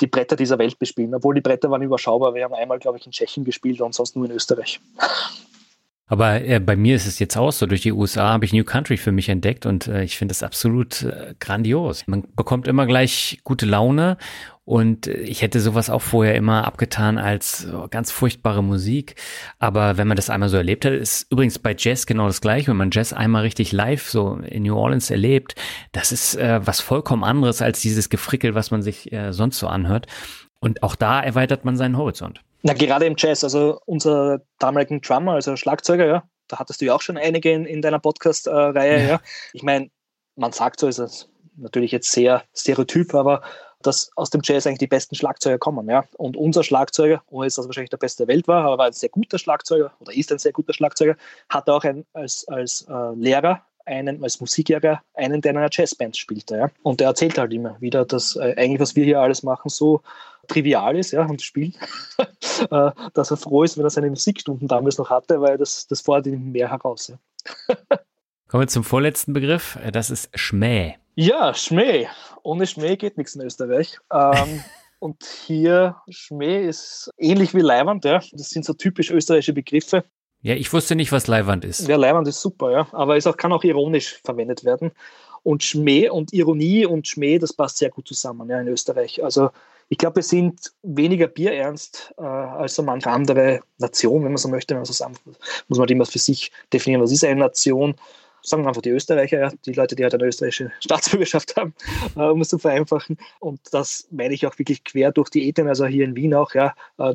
[0.00, 2.32] die Bretter dieser Welt bespielen, obwohl die Bretter waren überschaubar.
[2.32, 4.80] Wir haben einmal, glaube ich, in Tschechien gespielt und sonst nur in Österreich.
[6.12, 7.64] Aber äh, bei mir ist es jetzt auch so.
[7.64, 10.42] Durch die USA habe ich New Country für mich entdeckt und äh, ich finde es
[10.42, 12.06] absolut äh, grandios.
[12.06, 14.18] Man bekommt immer gleich gute Laune
[14.66, 19.14] Und ich hätte sowas auch vorher immer abgetan als ganz furchtbare Musik.
[19.58, 22.68] Aber wenn man das einmal so erlebt hat, ist übrigens bei Jazz genau das gleiche.
[22.68, 25.54] Wenn man Jazz einmal richtig live so in New Orleans erlebt,
[25.92, 29.66] das ist äh, was vollkommen anderes als dieses Gefrickel, was man sich äh, sonst so
[29.66, 30.08] anhört.
[30.60, 32.42] Und auch da erweitert man seinen Horizont.
[32.62, 36.94] Na, gerade im Jazz, also unser damaligen Drummer, also Schlagzeuger, ja, da hattest du ja
[36.94, 39.08] auch schon einige in, in deiner Podcast-Reihe, ja.
[39.08, 39.20] ja.
[39.52, 39.90] Ich meine,
[40.36, 43.42] man sagt so, ist es natürlich jetzt sehr stereotyp, aber
[43.82, 45.88] dass aus dem Jazz eigentlich die besten Schlagzeuger kommen.
[45.88, 46.04] Ja?
[46.16, 48.92] Und unser Schlagzeuger, ohne dass er wahrscheinlich der beste der Welt war, aber war ein
[48.92, 51.16] sehr guter Schlagzeuger oder ist ein sehr guter Schlagzeuger,
[51.48, 56.16] hat auch ein, als, als äh, Lehrer einen, als Musiklehrer, einen, der in einer Jazzband
[56.16, 56.56] spielte.
[56.56, 56.70] Ja?
[56.82, 60.02] Und der erzählt halt immer wieder, dass äh, eigentlich, was wir hier alles machen, so
[60.48, 61.74] trivial ist ja, und spielen,
[62.18, 66.00] äh, dass er froh ist, wenn er seine Musikstunden damals noch hatte, weil das, das
[66.00, 67.08] fordert ihn mehr heraus.
[67.08, 67.76] Ja.
[68.48, 70.96] Kommen wir zum vorletzten Begriff, das ist Schmäh.
[71.14, 72.06] Ja, Schmäh.
[72.42, 73.98] Ohne Schmäh geht nichts in Österreich.
[74.12, 74.62] Ähm,
[74.98, 78.20] und hier Schmäh ist ähnlich wie Leiwand, ja.
[78.32, 80.04] Das sind so typisch österreichische Begriffe.
[80.42, 81.86] Ja, ich wusste nicht, was Leiwand ist.
[81.86, 82.88] Ja, Leiwand ist super, ja.
[82.92, 84.90] Aber es auch, kann auch ironisch verwendet werden.
[85.44, 89.22] Und Schmäh und Ironie und Schmäh, das passt sehr gut zusammen, ja, in Österreich.
[89.22, 89.50] Also
[89.88, 94.48] ich glaube, wir sind weniger bierernst äh, als so manche andere Nation, wenn man so
[94.48, 94.74] möchte.
[94.74, 95.14] Wenn man so sagen,
[95.68, 97.94] muss man immer für sich definieren, was ist eine Nation
[98.42, 101.74] sagen wir einfach die Österreicher, ja, die Leute, die halt eine österreichische Staatsbürgerschaft haben,
[102.16, 103.16] äh, um es zu vereinfachen.
[103.40, 106.54] Und das meine ich auch wirklich quer durch die Ethnie, also hier in Wien auch,
[106.54, 107.14] ja, äh,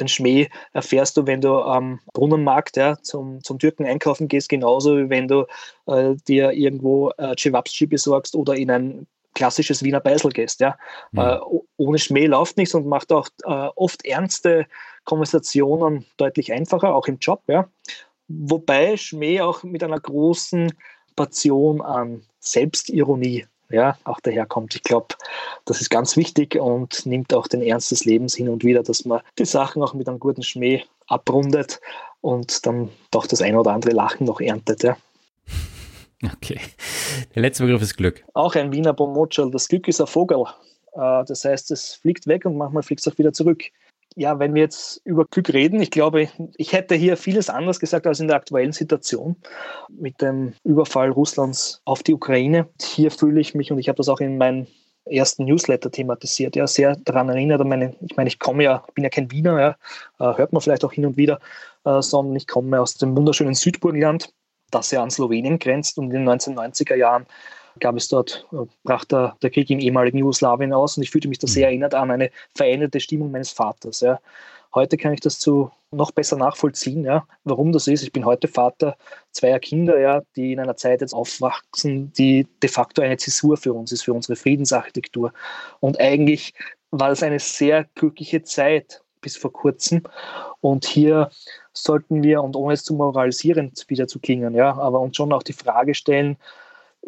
[0.00, 4.96] den Schmäh erfährst du, wenn du am Brunnenmarkt ja, zum, zum Türken einkaufen gehst, genauso
[4.98, 5.46] wie wenn du
[5.86, 10.60] äh, dir irgendwo äh, Cevapschi besorgst oder in ein klassisches Wiener Beisel gehst.
[10.60, 10.76] Ja.
[11.12, 11.20] Mhm.
[11.20, 11.38] Äh,
[11.76, 14.66] ohne Schmäh läuft nichts und macht auch äh, oft ernste
[15.04, 17.42] Konversationen deutlich einfacher, auch im Job.
[17.48, 17.68] Ja.
[18.28, 20.72] Wobei Schmäh auch mit einer großen
[21.16, 24.74] Passion an Selbstironie ja, auch daherkommt.
[24.74, 25.14] Ich glaube,
[25.64, 29.04] das ist ganz wichtig und nimmt auch den Ernst des Lebens hin und wieder, dass
[29.04, 31.80] man die Sachen auch mit einem guten Schmäh abrundet
[32.20, 34.82] und dann doch das ein oder andere Lachen noch erntet.
[34.82, 34.96] Ja.
[36.32, 36.58] Okay.
[37.34, 38.24] Der letzte Begriff ist Glück.
[38.32, 39.50] Auch ein Wiener Bomotschel.
[39.50, 40.42] Das Glück ist ein Vogel.
[40.94, 43.64] Äh, das heißt, es fliegt weg und manchmal fliegt es auch wieder zurück
[44.16, 48.06] ja, wenn wir jetzt über Glück reden, ich glaube, ich hätte hier vieles anders gesagt
[48.06, 49.36] als in der aktuellen Situation
[49.88, 52.68] mit dem Überfall Russlands auf die Ukraine.
[52.80, 54.66] Hier fühle ich mich, und ich habe das auch in meinem
[55.06, 57.64] ersten Newsletter thematisiert, ja, sehr daran erinnert.
[57.64, 59.70] Meine, ich meine, ich komme ja, bin ja kein Wiener, ja,
[60.20, 61.40] äh, hört man vielleicht auch hin und wieder,
[61.84, 64.32] äh, sondern ich komme aus dem wunderschönen Südburgenland,
[64.70, 67.26] das ja an Slowenien grenzt und in den 1990er Jahren
[67.80, 71.28] gab es dort, äh, brach der, der Krieg im ehemaligen Jugoslawien aus und ich fühlte
[71.28, 71.70] mich da sehr mhm.
[71.70, 74.00] erinnert an eine veränderte Stimmung meines Vaters.
[74.00, 74.20] Ja.
[74.74, 78.02] Heute kann ich das zu noch besser nachvollziehen, ja, warum das ist.
[78.02, 78.96] Ich bin heute Vater
[79.30, 83.72] zweier Kinder, ja, die in einer Zeit jetzt aufwachsen, die de facto eine Zäsur für
[83.72, 85.32] uns ist, für unsere Friedensarchitektur.
[85.78, 86.54] Und eigentlich
[86.90, 90.02] war das eine sehr glückliche Zeit bis vor kurzem.
[90.60, 91.30] Und hier
[91.72, 95.42] sollten wir, und ohne es zu moralisierend wieder zu klingen, ja, aber uns schon auch
[95.42, 96.36] die Frage stellen,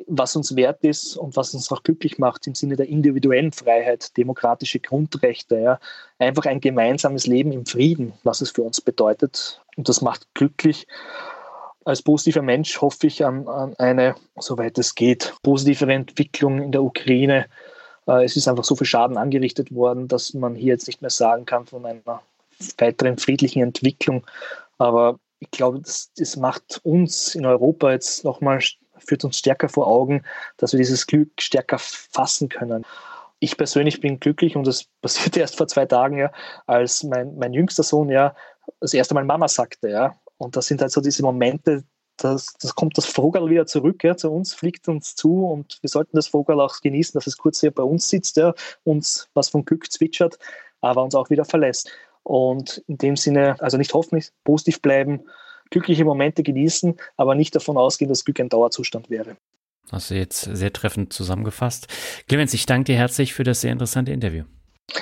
[0.06, 4.16] was uns wert ist und was uns auch glücklich macht im Sinne der individuellen Freiheit,
[4.16, 5.78] demokratische Grundrechte, ja,
[6.18, 9.60] einfach ein gemeinsames Leben im Frieden, was es für uns bedeutet.
[9.76, 10.86] Und das macht glücklich.
[11.84, 16.82] Als positiver Mensch hoffe ich an, an eine, soweit es geht, positivere Entwicklung in der
[16.82, 17.46] Ukraine.
[18.06, 21.10] Äh, es ist einfach so viel Schaden angerichtet worden, dass man hier jetzt nicht mehr
[21.10, 22.22] sagen kann von einer
[22.78, 24.26] weiteren friedlichen Entwicklung.
[24.78, 28.60] Aber ich glaube, das, das macht uns in Europa jetzt nochmal
[28.98, 30.22] führt uns stärker vor Augen,
[30.56, 32.84] dass wir dieses Glück stärker fassen können.
[33.38, 36.32] Ich persönlich bin glücklich und das passierte erst vor zwei Tagen, ja,
[36.66, 38.34] als mein, mein jüngster Sohn ja
[38.80, 40.14] das erste Mal Mama sagte, ja.
[40.38, 41.84] Und das sind halt so diese Momente,
[42.16, 45.88] das, das kommt das Vogel wieder zurück ja, zu uns, fliegt uns zu und wir
[45.88, 49.48] sollten das Vogel auch genießen, dass es kurz hier bei uns sitzt, ja, uns was
[49.48, 50.38] von Glück zwitschert,
[50.80, 51.90] aber uns auch wieder verlässt.
[52.22, 55.26] Und in dem Sinne, also nicht hoffen, positiv bleiben,
[55.70, 59.36] glückliche Momente genießen, aber nicht davon ausgehen, dass Glück ein Dauerzustand wäre.
[59.90, 61.86] Hast du jetzt sehr treffend zusammengefasst.
[62.28, 64.44] Clemens, ich danke dir herzlich für das sehr interessante Interview.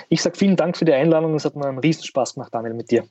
[0.09, 1.35] Ich sage vielen Dank für die Einladung.
[1.35, 3.05] Es hat mir einen Riesenspaß gemacht, Daniel, mit dir.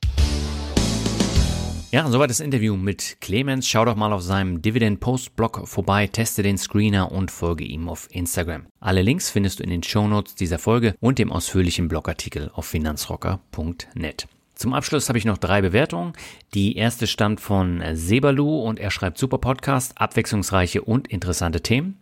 [1.94, 3.68] Ja, soweit das Interview mit Clemens.
[3.68, 7.88] Schau doch mal auf seinem Dividend Post Blog vorbei, teste den Screener und folge ihm
[7.88, 8.66] auf Instagram.
[8.80, 14.26] Alle Links findest du in den Shownotes dieser Folge und dem ausführlichen Blogartikel auf finanzrocker.net.
[14.54, 16.12] Zum Abschluss habe ich noch drei Bewertungen.
[16.54, 21.98] Die erste stammt von Sebalu und er schreibt super Podcast, abwechslungsreiche und interessante Themen.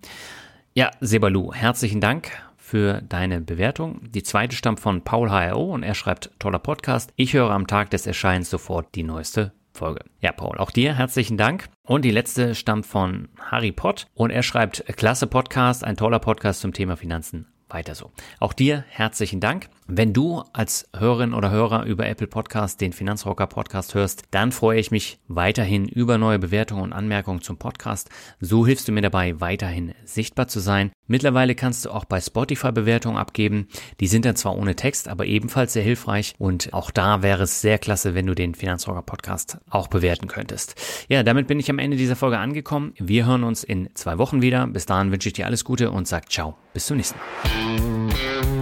[0.74, 4.00] Ja, Sebalu, herzlichen Dank für deine Bewertung.
[4.10, 7.12] Die zweite stammt von Paul HRO und er schreibt toller Podcast.
[7.16, 10.04] Ich höre am Tag des Erscheins sofort die neueste Folge.
[10.20, 11.68] Ja, Paul, auch dir herzlichen Dank.
[11.84, 16.60] Und die letzte stammt von Harry Pott und er schreibt klasse Podcast, ein toller Podcast
[16.60, 18.12] zum Thema Finanzen weiter so.
[18.38, 19.68] Auch dir herzlichen Dank.
[19.88, 24.78] Wenn du als Hörerin oder Hörer über Apple Podcast den Finanzrocker Podcast hörst, dann freue
[24.78, 28.08] ich mich weiterhin über neue Bewertungen und Anmerkungen zum Podcast.
[28.40, 30.92] So hilfst du mir dabei, weiterhin sichtbar zu sein.
[31.08, 33.66] Mittlerweile kannst du auch bei Spotify Bewertungen abgeben.
[33.98, 36.34] Die sind dann zwar ohne Text, aber ebenfalls sehr hilfreich.
[36.38, 40.76] Und auch da wäre es sehr klasse, wenn du den Finanzrocker Podcast auch bewerten könntest.
[41.08, 42.94] Ja, damit bin ich am Ende dieser Folge angekommen.
[42.98, 44.66] Wir hören uns in zwei Wochen wieder.
[44.68, 46.56] Bis dahin wünsche ich dir alles Gute und sag ciao.
[46.72, 48.61] Bis zum nächsten Mal.